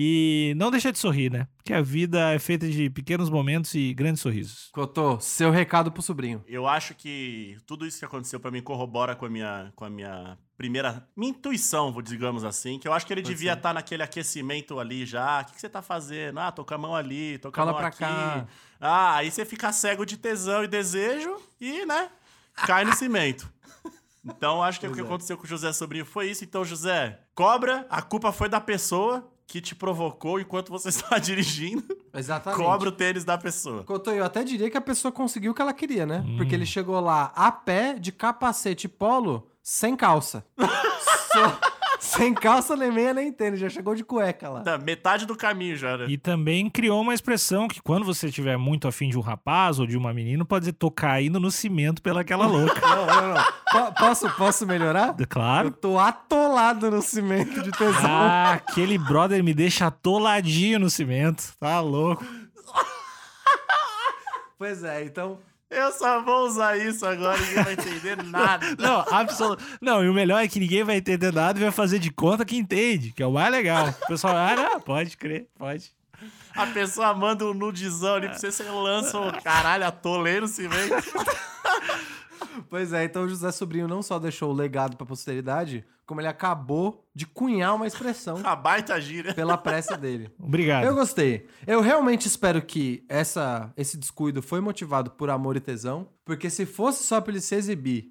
E 0.00 0.54
não 0.56 0.70
deixa 0.70 0.92
de 0.92 0.98
sorrir, 0.98 1.28
né? 1.28 1.48
Porque 1.56 1.74
a 1.74 1.82
vida 1.82 2.30
é 2.32 2.38
feita 2.38 2.68
de 2.68 2.88
pequenos 2.88 3.28
momentos 3.28 3.74
e 3.74 3.92
grandes 3.92 4.22
sorrisos. 4.22 4.68
Cotô, 4.72 5.18
seu 5.18 5.50
recado 5.50 5.90
pro 5.90 6.00
sobrinho. 6.00 6.40
Eu 6.46 6.68
acho 6.68 6.94
que 6.94 7.56
tudo 7.66 7.84
isso 7.84 7.98
que 7.98 8.04
aconteceu 8.04 8.38
pra 8.38 8.48
mim 8.52 8.62
corrobora 8.62 9.16
com 9.16 9.26
a 9.26 9.28
minha, 9.28 9.72
com 9.74 9.84
a 9.84 9.90
minha 9.90 10.38
primeira. 10.56 11.04
Minha 11.16 11.30
intuição, 11.30 11.90
vou- 11.92 12.00
digamos 12.00 12.44
assim. 12.44 12.78
Que 12.78 12.86
eu 12.86 12.92
acho 12.92 13.04
que 13.04 13.12
ele 13.12 13.22
Pode 13.22 13.34
devia 13.34 13.54
estar 13.54 13.74
naquele 13.74 14.04
aquecimento 14.04 14.78
ali 14.78 15.04
já. 15.04 15.40
O 15.40 15.46
que, 15.46 15.54
que 15.54 15.60
você 15.60 15.68
tá 15.68 15.82
fazendo? 15.82 16.38
Ah, 16.38 16.52
tô 16.52 16.64
com 16.64 16.74
a 16.74 16.78
mão 16.78 16.94
ali, 16.94 17.36
tô 17.38 17.50
com 17.50 17.60
a 17.60 17.64
mão 17.66 17.74
pra 17.74 17.88
aqui. 17.88 17.98
cá. 17.98 18.46
Ah, 18.80 19.16
aí 19.16 19.32
você 19.32 19.44
fica 19.44 19.72
cego 19.72 20.06
de 20.06 20.16
tesão 20.16 20.62
e 20.62 20.68
desejo 20.68 21.36
e, 21.60 21.84
né, 21.84 22.08
cai 22.54 22.84
no 22.84 22.94
cimento. 22.94 23.52
Então, 24.24 24.62
acho 24.62 24.78
que 24.78 24.86
o 24.86 24.92
que 24.92 25.00
é. 25.00 25.02
aconteceu 25.02 25.36
com 25.36 25.42
o 25.44 25.48
José 25.48 25.72
Sobrinho 25.72 26.04
foi 26.06 26.30
isso. 26.30 26.44
Então, 26.44 26.64
José, 26.64 27.18
cobra, 27.34 27.84
a 27.90 28.00
culpa 28.00 28.30
foi 28.30 28.48
da 28.48 28.60
pessoa 28.60 29.28
que 29.48 29.62
te 29.62 29.74
provocou 29.74 30.38
enquanto 30.38 30.68
você 30.68 30.90
estava 30.90 31.18
dirigindo. 31.18 31.82
Exatamente. 32.14 32.62
Cobra 32.62 32.90
o 32.90 32.92
tênis 32.92 33.24
da 33.24 33.38
pessoa. 33.38 33.82
Cotô, 33.82 34.10
eu 34.12 34.22
até 34.24 34.44
diria 34.44 34.70
que 34.70 34.76
a 34.76 34.80
pessoa 34.80 35.10
conseguiu 35.10 35.52
o 35.52 35.54
que 35.54 35.62
ela 35.62 35.72
queria, 35.72 36.04
né? 36.04 36.22
Hum. 36.24 36.36
Porque 36.36 36.54
ele 36.54 36.66
chegou 36.66 37.00
lá 37.00 37.32
a 37.34 37.50
pé, 37.50 37.94
de 37.98 38.12
capacete 38.12 38.84
e 38.84 38.88
polo, 38.88 39.48
sem 39.62 39.96
calça. 39.96 40.44
Só- 41.32 41.58
sem 41.98 42.32
calça, 42.34 42.76
nem 42.76 42.90
meia, 42.92 43.12
nem 43.14 43.32
tênis. 43.32 43.60
Já 43.60 43.68
chegou 43.68 43.94
de 43.94 44.04
cueca 44.04 44.48
lá. 44.48 44.60
Tá, 44.60 44.78
Metade 44.78 45.26
do 45.26 45.36
caminho 45.36 45.76
já, 45.76 45.96
né? 45.96 46.06
E 46.08 46.16
também 46.16 46.68
criou 46.70 47.00
uma 47.00 47.12
expressão 47.14 47.68
que 47.68 47.80
quando 47.82 48.04
você 48.04 48.30
tiver 48.30 48.56
muito 48.56 48.86
afim 48.88 49.08
de 49.08 49.18
um 49.18 49.20
rapaz 49.20 49.78
ou 49.78 49.86
de 49.86 49.96
uma 49.96 50.12
menina, 50.14 50.44
pode 50.44 50.62
dizer, 50.64 50.72
tô 50.74 50.90
caindo 50.90 51.38
no 51.40 51.50
cimento 51.50 52.00
pelaquela 52.02 52.46
louca. 52.46 52.80
Não, 52.88 53.06
não, 53.06 53.34
não. 53.34 53.44
Po- 53.70 53.92
posso, 53.98 54.30
posso 54.30 54.66
melhorar? 54.66 55.14
Eu 55.18 55.26
claro. 55.28 55.70
tô 55.70 55.98
atolado 55.98 56.90
no 56.90 57.02
cimento 57.02 57.62
de 57.62 57.70
tesão. 57.70 58.00
Ah, 58.10 58.52
aquele 58.54 58.96
brother 58.98 59.42
me 59.44 59.52
deixa 59.52 59.86
atoladinho 59.86 60.78
no 60.78 60.88
cimento. 60.88 61.52
Tá 61.60 61.80
louco. 61.80 62.24
Pois 64.58 64.82
é, 64.82 65.04
então. 65.04 65.38
Eu 65.70 65.92
só 65.92 66.22
vou 66.22 66.46
usar 66.46 66.78
isso 66.78 67.04
agora 67.04 67.36
e 67.38 67.46
ninguém 67.46 67.64
vai 67.64 67.72
entender 67.74 68.16
nada. 68.24 68.66
Não, 68.78 69.04
absoluto. 69.10 69.62
Não, 69.80 70.02
e 70.02 70.08
o 70.08 70.14
melhor 70.14 70.42
é 70.42 70.48
que 70.48 70.58
ninguém 70.58 70.82
vai 70.82 70.96
entender 70.96 71.32
nada 71.32 71.58
e 71.58 71.62
vai 71.62 71.70
fazer 71.70 71.98
de 71.98 72.10
conta 72.10 72.44
que 72.44 72.56
entende, 72.56 73.12
que 73.12 73.22
é 73.22 73.26
o 73.26 73.32
mais 73.32 73.50
legal. 73.52 73.88
O 73.88 74.06
pessoal, 74.06 74.34
ah, 74.34 74.56
não, 74.56 74.80
pode 74.80 75.16
crer, 75.16 75.46
pode. 75.58 75.92
A 76.56 76.66
pessoa 76.66 77.14
manda 77.14 77.44
um 77.44 77.54
nudizão 77.54 78.16
ali 78.16 78.28
pra 78.28 78.38
você, 78.38 78.50
você 78.50 78.64
lança 78.64 79.20
o 79.20 79.42
caralho, 79.42 79.86
atolei 79.86 80.40
no 80.40 80.48
cimento. 80.48 80.94
Pois 82.68 82.92
é, 82.92 83.04
então 83.04 83.24
o 83.24 83.28
José 83.28 83.50
Sobrinho 83.52 83.88
não 83.88 84.02
só 84.02 84.18
deixou 84.18 84.50
o 84.50 84.54
legado 84.54 84.96
pra 84.96 85.06
posteridade, 85.06 85.84
como 86.06 86.20
ele 86.20 86.28
acabou 86.28 87.06
de 87.14 87.26
cunhar 87.26 87.74
uma 87.74 87.86
expressão 87.86 88.40
A 88.44 88.56
baita 88.56 89.00
gira. 89.00 89.34
pela 89.34 89.56
pressa 89.58 89.96
dele. 89.96 90.30
Obrigado. 90.38 90.84
Eu 90.84 90.94
gostei. 90.94 91.46
Eu 91.66 91.80
realmente 91.80 92.26
espero 92.26 92.62
que 92.62 93.04
essa, 93.08 93.72
esse 93.76 93.96
descuido 93.96 94.42
foi 94.42 94.60
motivado 94.60 95.10
por 95.10 95.30
amor 95.30 95.56
e 95.56 95.60
tesão, 95.60 96.08
porque 96.24 96.48
se 96.48 96.64
fosse 96.64 97.04
só 97.04 97.20
pra 97.20 97.32
ele 97.32 97.40
se 97.40 97.54
exibir 97.54 98.08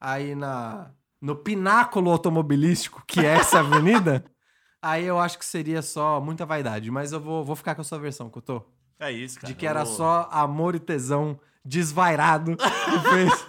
aí 0.00 0.34
na, 0.34 0.90
no 1.20 1.36
pináculo 1.36 2.10
automobilístico 2.10 3.02
que 3.06 3.20
é 3.20 3.34
essa 3.36 3.60
avenida, 3.60 4.24
aí 4.82 5.04
eu 5.04 5.18
acho 5.18 5.38
que 5.38 5.46
seria 5.46 5.82
só 5.82 6.20
muita 6.20 6.44
vaidade. 6.44 6.90
Mas 6.90 7.12
eu 7.12 7.20
vou, 7.20 7.44
vou 7.44 7.56
ficar 7.56 7.74
com 7.74 7.80
a 7.80 7.84
sua 7.84 7.98
versão, 7.98 8.28
Couto. 8.28 8.64
É 8.98 9.10
isso, 9.12 9.38
cara. 9.38 9.52
De 9.52 9.58
que 9.58 9.66
era 9.66 9.84
só 9.84 10.28
amor 10.32 10.74
e 10.74 10.80
tesão 10.80 11.38
desvairado 11.64 12.56
que 12.56 13.08
fez, 13.10 13.46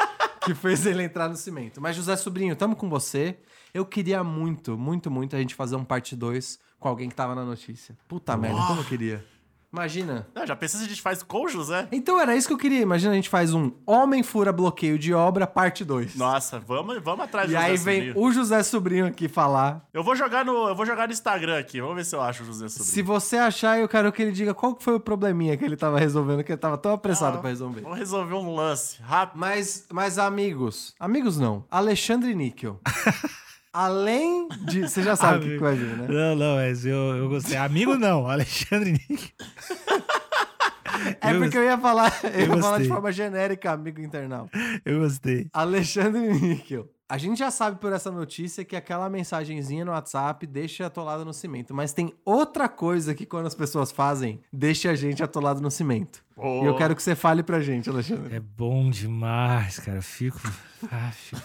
que 0.48 0.56
fez 0.56 0.86
ele 0.86 1.04
entrar 1.04 1.28
no 1.28 1.36
cimento. 1.36 1.82
Mas, 1.82 1.96
José 1.96 2.16
Sobrinho, 2.16 2.56
tamo 2.56 2.76
com 2.76 2.90
você. 2.90 3.38
Eu 3.74 3.86
queria 3.86 4.24
muito, 4.24 4.78
muito, 4.78 5.12
muito 5.12 5.36
a 5.36 5.40
gente 5.40 5.54
fazer 5.54 5.76
um 5.76 5.84
parte 5.84 6.16
2 6.16 6.58
com 6.80 6.88
alguém 6.88 7.10
que 7.10 7.16
tava 7.16 7.36
na 7.36 7.44
notícia. 7.44 7.98
Puta 8.08 8.38
merda, 8.38 8.62
como 8.68 8.80
eu 8.82 8.86
queria. 8.86 9.26
Imagina. 9.72 10.28
Não, 10.34 10.48
já 10.48 10.56
pensei 10.56 10.80
se 10.80 10.86
a 10.86 10.90
gente 10.90 11.02
faz 11.02 11.22
com 11.22 11.44
o 11.44 11.50
José? 11.50 11.88
Então 11.92 12.20
era 12.20 12.36
isso 12.36 12.48
que 12.48 12.54
eu 12.54 12.58
queria. 12.58 12.80
Imagina 12.82 13.12
a 13.12 13.16
gente 13.16 13.28
faz 13.30 13.54
um 13.54 13.72
Homem 13.86 14.24
Fura 14.24 14.52
Bloqueio 14.54 14.98
de 14.98 15.14
Obra, 15.14 15.46
parte 15.46 15.84
2. 15.84 16.16
Nossa, 16.16 16.58
vamos, 16.60 17.04
vamos 17.04 17.26
atrás 17.26 17.48
do 17.50 17.54
E 17.54 17.56
José 17.56 17.66
aí 17.72 17.78
vem 17.78 18.08
Sobrinho. 18.08 18.26
o 18.26 18.32
José 18.32 18.64
Sobrinho 18.64 19.06
aqui 19.06 19.28
falar. 19.28 19.86
Eu 19.94 20.04
vou 20.04 20.16
jogar 20.16 20.46
no, 20.46 20.70
eu 20.70 20.76
vou 20.76 20.86
jogar 20.86 21.08
no 21.08 21.14
Instagram 21.14 21.60
aqui. 21.60 21.82
Vamos 21.82 21.96
ver 21.98 22.06
se 22.06 22.16
eu 22.16 22.22
acho 22.22 22.44
o 22.44 22.46
José 22.46 22.70
Sobrinho. 22.70 22.90
Se 22.94 23.02
você 23.02 23.38
achar, 23.38 23.78
eu 23.80 23.88
quero 23.90 24.12
que 24.12 24.22
ele 24.22 24.32
diga 24.32 24.54
qual 24.54 24.74
que 24.74 24.84
foi 24.84 24.96
o 24.96 25.00
probleminha 25.00 25.58
que 25.58 25.66
ele 25.66 25.76
tava 25.76 26.00
resolvendo, 26.00 26.44
que 26.44 26.52
ele 26.52 26.60
tava 26.60 26.78
tão 26.78 26.94
apressado 26.94 27.38
Ah, 27.38 27.42
pra 27.42 27.50
resolver. 27.50 27.82
Vamos 27.82 27.98
resolver 27.98 28.34
um 28.36 28.56
lance 28.56 29.02
rápido. 29.02 29.38
Mas, 29.40 29.86
mas 29.92 30.18
amigos, 30.18 30.96
amigos 31.00 31.38
não, 31.38 31.66
Alexandre 31.70 32.34
Níquel. 32.34 32.80
Além 33.74 34.48
de. 34.66 34.82
Você 34.82 35.04
já 35.04 35.16
sabe 35.16 35.38
o 35.38 35.42
que, 35.42 35.54
que 35.56 35.58
vai 35.62 35.76
vir, 35.76 35.98
né? 35.98 36.08
Não, 36.10 36.36
não, 36.36 36.56
mas 36.56 36.86
eu, 36.86 37.16
eu 37.16 37.30
gostei. 37.30 37.58
Amigo 37.58 37.96
não, 37.96 38.28
Alexandre 38.28 38.92
Nick. 38.94 39.34
É 41.22 41.32
Eu 41.34 41.40
porque 41.40 41.58
eu 41.58 41.64
ia 41.64 41.78
falar, 41.78 42.12
eu 42.24 42.40
ia 42.40 42.48
falar 42.48 42.60
de 42.60 42.62
gostei. 42.62 42.88
forma 42.88 43.12
genérica, 43.12 43.72
amigo 43.72 44.02
internauta. 44.02 44.58
Eu 44.84 45.00
gostei. 45.00 45.48
Alexandre 45.54 46.34
Níquel. 46.34 46.90
A 47.10 47.18
gente 47.18 47.38
já 47.40 47.50
sabe 47.50 47.80
por 47.80 47.94
essa 47.94 48.12
notícia 48.12 48.66
que 48.66 48.76
aquela 48.76 49.10
mensagenzinha 49.10 49.86
no 49.86 49.92
WhatsApp 49.92 50.46
deixa 50.46 50.88
atolado 50.88 51.24
no 51.24 51.34
cimento. 51.34 51.74
Mas 51.74 51.94
tem 51.94 52.14
outra 52.26 52.68
coisa 52.68 53.16
que 53.16 53.26
quando 53.26 53.46
as 53.46 53.56
pessoas 53.56 53.94
fazem, 53.94 54.42
deixa 54.52 54.92
a 54.92 54.96
gente 54.96 55.24
atolado 55.24 55.62
no 55.62 55.72
cimento. 55.72 56.22
Oh. 56.36 56.64
E 56.64 56.66
eu 56.66 56.76
quero 56.76 56.94
que 56.94 57.02
você 57.02 57.16
fale 57.16 57.44
pra 57.44 57.62
gente, 57.62 57.90
Alexandre. 57.90 58.36
É 58.36 58.40
bom 58.42 58.90
demais, 58.90 59.80
cara. 59.80 60.00
Eu 60.00 60.04
Fico. 60.04 60.40
Ah, 60.92 61.12
fico... 61.12 61.42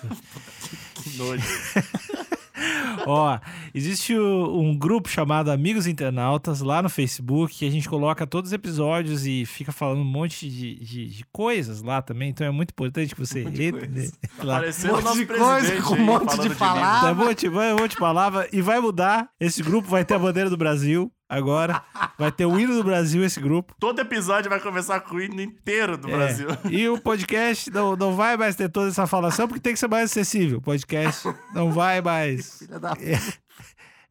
Que 1.03 1.17
nojo. 1.17 1.43
Ó, 3.07 3.39
existe 3.75 4.15
o- 4.17 4.61
um 4.61 4.77
grupo 4.77 5.09
chamado 5.09 5.51
Amigos 5.51 5.87
Internautas 5.87 6.61
lá 6.61 6.83
no 6.83 6.89
Facebook 6.89 7.55
que 7.55 7.67
a 7.67 7.71
gente 7.71 7.89
coloca 7.89 8.27
todos 8.27 8.51
os 8.51 8.53
episódios 8.53 9.27
e 9.27 9.45
fica 9.47 9.73
falando 9.73 10.01
um 10.01 10.05
monte 10.05 10.49
de, 10.49 10.75
de, 10.77 11.07
de 11.09 11.25
coisas 11.33 11.83
lá 11.83 12.01
também. 12.03 12.31
Então 12.31 12.47
é 12.47 12.51
muito 12.51 12.71
importante 12.71 13.15
que 13.15 13.21
você 13.21 13.45
monte 13.45 13.53
de 13.55 13.63
entre 13.65 13.87
coisa. 13.89 14.13
lá. 14.43 14.55
Parecendo 14.55 14.95
Um 14.99 15.03
monte 15.03 15.17
de 15.19 15.27
coisa, 15.27 15.83
com 15.83 15.95
um 15.95 16.05
monte 16.05 16.37
de 16.37 16.43
livro. 16.43 16.59
palavra. 16.59 17.09
Tá 17.09 17.15
bom, 17.15 17.35
te, 17.35 17.49
vai, 17.49 17.71
eu 17.73 17.77
vou 17.79 17.89
te 17.89 17.97
palavra 17.97 18.49
e 18.53 18.61
vai 18.61 18.81
mudar. 18.81 19.29
Esse 19.41 19.63
grupo 19.63 19.89
vai 19.89 20.05
ter 20.05 20.15
a 20.15 20.19
bandeira 20.19 20.49
do 20.51 20.57
Brasil 20.57 21.11
agora. 21.37 21.83
Vai 22.19 22.31
ter 22.31 22.47
o 22.47 22.59
hino 22.59 22.75
do 22.75 22.85
Brasil 22.85 23.25
esse 23.25 23.41
grupo. 23.41 23.75
Todo 23.81 24.01
episódio 24.01 24.49
vai 24.51 24.61
começar 24.61 25.01
com 25.01 25.17
o 25.17 25.21
hino 25.21 25.41
inteiro 25.41 25.97
do 25.97 26.09
É. 26.09 26.17
Brasil. 26.17 26.49
E 26.71 26.89
o 26.89 26.99
podcast 27.01 27.71
não, 27.71 27.97
não 27.97 28.15
vai 28.15 28.37
mais 28.37 28.55
ter 28.55 28.69
toda 28.69 28.89
essa 28.89 29.07
falação 29.07 29.49
porque 29.49 29.61
tem 29.61 29.73
que 29.73 29.79
ser 29.79 29.89
mais 29.89 30.11
acessível. 30.11 30.59
O 30.59 30.63
podcast 30.63 31.29
não 31.55 31.73
vai 31.73 32.01
mais. 32.01 32.59
Filha 32.65 32.79
da 32.79 32.95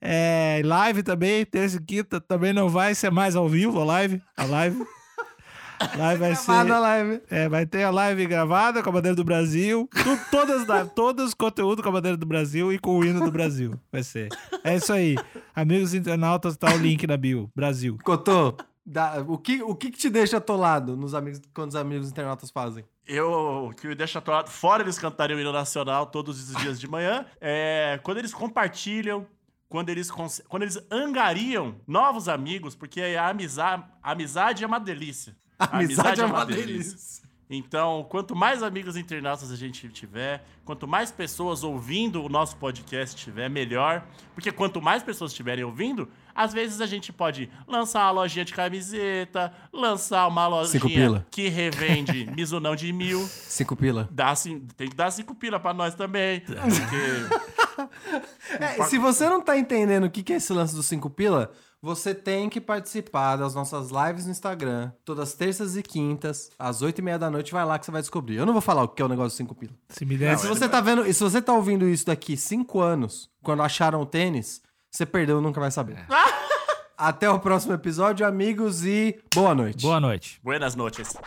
É, 0.02 0.62
live 0.66 1.04
também, 1.04 1.46
terça 1.46 1.78
e 1.78 1.82
quinta, 1.82 2.20
também 2.20 2.52
não 2.54 2.68
vai 2.68 2.96
ser 2.96 3.12
mais 3.12 3.36
ao 3.36 3.48
vivo 3.48 3.80
a 3.80 3.86
live. 3.86 4.22
A 4.36 4.44
live. 4.46 4.84
Live 5.98 6.20
vai 6.20 6.36
ser. 6.36 6.52
A 6.52 6.80
live. 6.80 7.22
É, 7.30 7.50
vai 7.50 7.66
ter 7.66 7.84
a 7.84 7.90
live 7.90 8.26
gravada 8.28 8.82
com 8.84 8.90
a 8.90 8.92
bandeira 8.94 9.16
do 9.16 9.24
Brasil. 9.24 9.90
Tu- 9.94 10.20
todas, 10.32 10.66
da- 10.66 10.86
todos 10.88 11.26
os 11.30 11.34
conteúdos 11.34 11.84
com 11.84 11.90
a 11.90 11.94
bandeira 11.94 12.18
do 12.18 12.26
Brasil 12.26 12.72
e 12.72 12.80
com 12.80 12.98
o 12.98 13.04
hino 13.06 13.20
do 13.24 13.32
Brasil. 13.32 13.74
Vai 13.92 14.04
ser. 14.04 14.30
É 14.64 14.76
isso 14.76 14.92
aí. 14.94 15.16
Amigos 15.56 15.94
internautas, 15.94 16.56
tá 16.58 16.74
o 16.74 16.78
link 16.78 17.06
na 17.08 17.18
bio. 17.18 17.50
Brasil. 17.56 17.98
Cotô, 18.04 18.56
dá- 18.86 19.24
o, 19.28 19.38
que, 19.38 19.62
o 19.64 19.76
que 19.76 19.92
que 19.92 19.98
te 19.98 20.10
deixa 20.10 20.38
atolado 20.38 20.96
nos 20.96 21.14
amigos, 21.14 21.42
quando 21.54 21.70
os 21.70 21.76
amigos 21.76 22.10
internautas 22.10 22.50
fazem? 22.52 22.84
Eu, 23.08 23.72
que 23.80 23.88
me 23.88 23.96
deixa 23.96 24.20
atolado, 24.20 24.50
fora 24.50 24.84
eles 24.84 24.98
cantarem 24.98 25.36
o 25.36 25.40
hino 25.40 25.52
nacional 25.52 26.06
todos 26.06 26.40
os 26.50 26.56
dias 26.62 26.80
de 26.80 26.88
manhã, 26.88 27.26
é 27.42 28.00
quando 28.04 28.20
eles 28.20 28.34
compartilham, 28.34 29.26
quando 29.68 29.90
eles, 29.90 30.10
quando 30.12 30.64
eles 30.64 30.78
angariam 30.90 31.76
novos 31.88 32.30
amigos, 32.30 32.76
porque 32.76 33.02
a 33.02 33.28
amizade, 33.30 33.84
a 34.02 34.12
amizade 34.12 34.64
é 34.64 34.68
uma 34.68 34.80
delícia. 34.80 35.36
A 35.62 35.78
Amizade 35.78 36.22
é 36.22 36.26
uma 36.26 36.46
delícia. 36.46 37.22
Então, 37.54 38.06
quanto 38.10 38.34
mais 38.34 38.64
amigos 38.64 38.96
internautas 38.96 39.52
a 39.52 39.58
gente 39.58 39.90
tiver, 39.90 40.42
quanto 40.64 40.88
mais 40.88 41.12
pessoas 41.12 41.66
ouvindo 41.66 42.24
o 42.24 42.30
nosso 42.30 42.56
podcast 42.56 43.14
tiver, 43.14 43.50
melhor. 43.50 44.08
Porque 44.34 44.54
quanto 44.54 44.82
mais 44.82 45.04
pessoas 45.04 45.32
estiverem 45.32 45.66
ouvindo, 45.66 46.08
às 46.34 46.54
vezes 46.54 46.80
a 46.80 46.86
gente 46.86 47.12
pode 47.12 47.50
lançar 47.68 48.04
uma 48.04 48.12
lojinha 48.22 48.46
de 48.46 48.54
camiseta, 48.54 49.54
lançar 49.74 50.28
uma 50.28 50.48
lojinha 50.48 51.26
que 51.30 51.50
revende 51.50 52.26
misunão 52.34 52.74
de 52.74 52.94
mil. 52.94 53.20
Cinco 53.28 53.76
pila. 53.76 54.08
Dá, 54.10 54.34
tem 54.78 54.88
que 54.88 54.96
dar 54.96 55.12
cinco 55.12 55.36
pila 55.36 55.60
pra 55.60 55.74
nós 55.74 55.94
também. 55.94 56.40
Porque 56.40 56.62
É, 58.60 58.84
se 58.86 58.98
você 58.98 59.28
não 59.28 59.42
tá 59.42 59.58
entendendo 59.58 60.06
o 60.06 60.10
que 60.10 60.34
é 60.34 60.36
esse 60.36 60.54
lance 60.54 60.76
dos 60.76 60.86
cinco 60.86 61.10
pila, 61.10 61.52
você 61.82 62.14
tem 62.14 62.48
que 62.48 62.62
participar 62.62 63.38
das 63.38 63.56
nossas 63.56 63.90
lives 63.90 64.26
no 64.26 64.32
Instagram, 64.32 64.92
todas 65.04 65.34
terças 65.34 65.76
e 65.76 65.82
quintas, 65.82 66.52
às 66.60 66.82
oito 66.82 67.00
e 67.00 67.02
meia 67.02 67.18
da 67.18 67.30
noite, 67.30 67.52
vai 67.52 67.66
lá 67.66 67.80
que 67.80 67.86
você 67.86 67.92
vai 67.92 68.02
descobrir. 68.02 68.36
Eu 68.36 68.46
não 68.46 68.54
vou 68.54 68.62
falar 68.62 68.84
o 68.84 68.88
que 68.88 69.02
é 69.02 69.06
o 69.06 69.08
negócio 69.08 69.30
dos 69.30 69.38
cinco 69.38 69.56
pila. 69.56 69.74
Se 69.90 70.06
me 70.06 70.16
der. 70.16 70.38
Se 70.38 70.48
você 70.48 70.70
tá 70.70 70.80
vendo, 70.80 71.06
e 71.06 71.14
se 71.14 71.24
você 71.24 71.42
tá 71.42 71.54
ouvindo 71.54 71.88
isso 71.88 72.06
daqui 72.06 72.38
cinco 72.38 72.80
anos, 72.80 73.30
quando 73.42 73.64
acharam 73.64 74.02
o 74.02 74.06
tênis, 74.06 74.62
você 74.92 75.06
perdeu 75.06 75.40
e 75.40 75.42
nunca 75.42 75.60
vai 75.60 75.72
saber. 75.72 76.06
Até 76.96 77.28
o 77.28 77.40
próximo 77.40 77.74
episódio, 77.74 78.28
amigos, 78.28 78.86
e 78.86 79.20
boa 79.34 79.56
noite. 79.56 79.82
Boa 79.82 80.00
noite. 80.00 80.40
buenas 80.44 80.76
noches. 80.76 81.18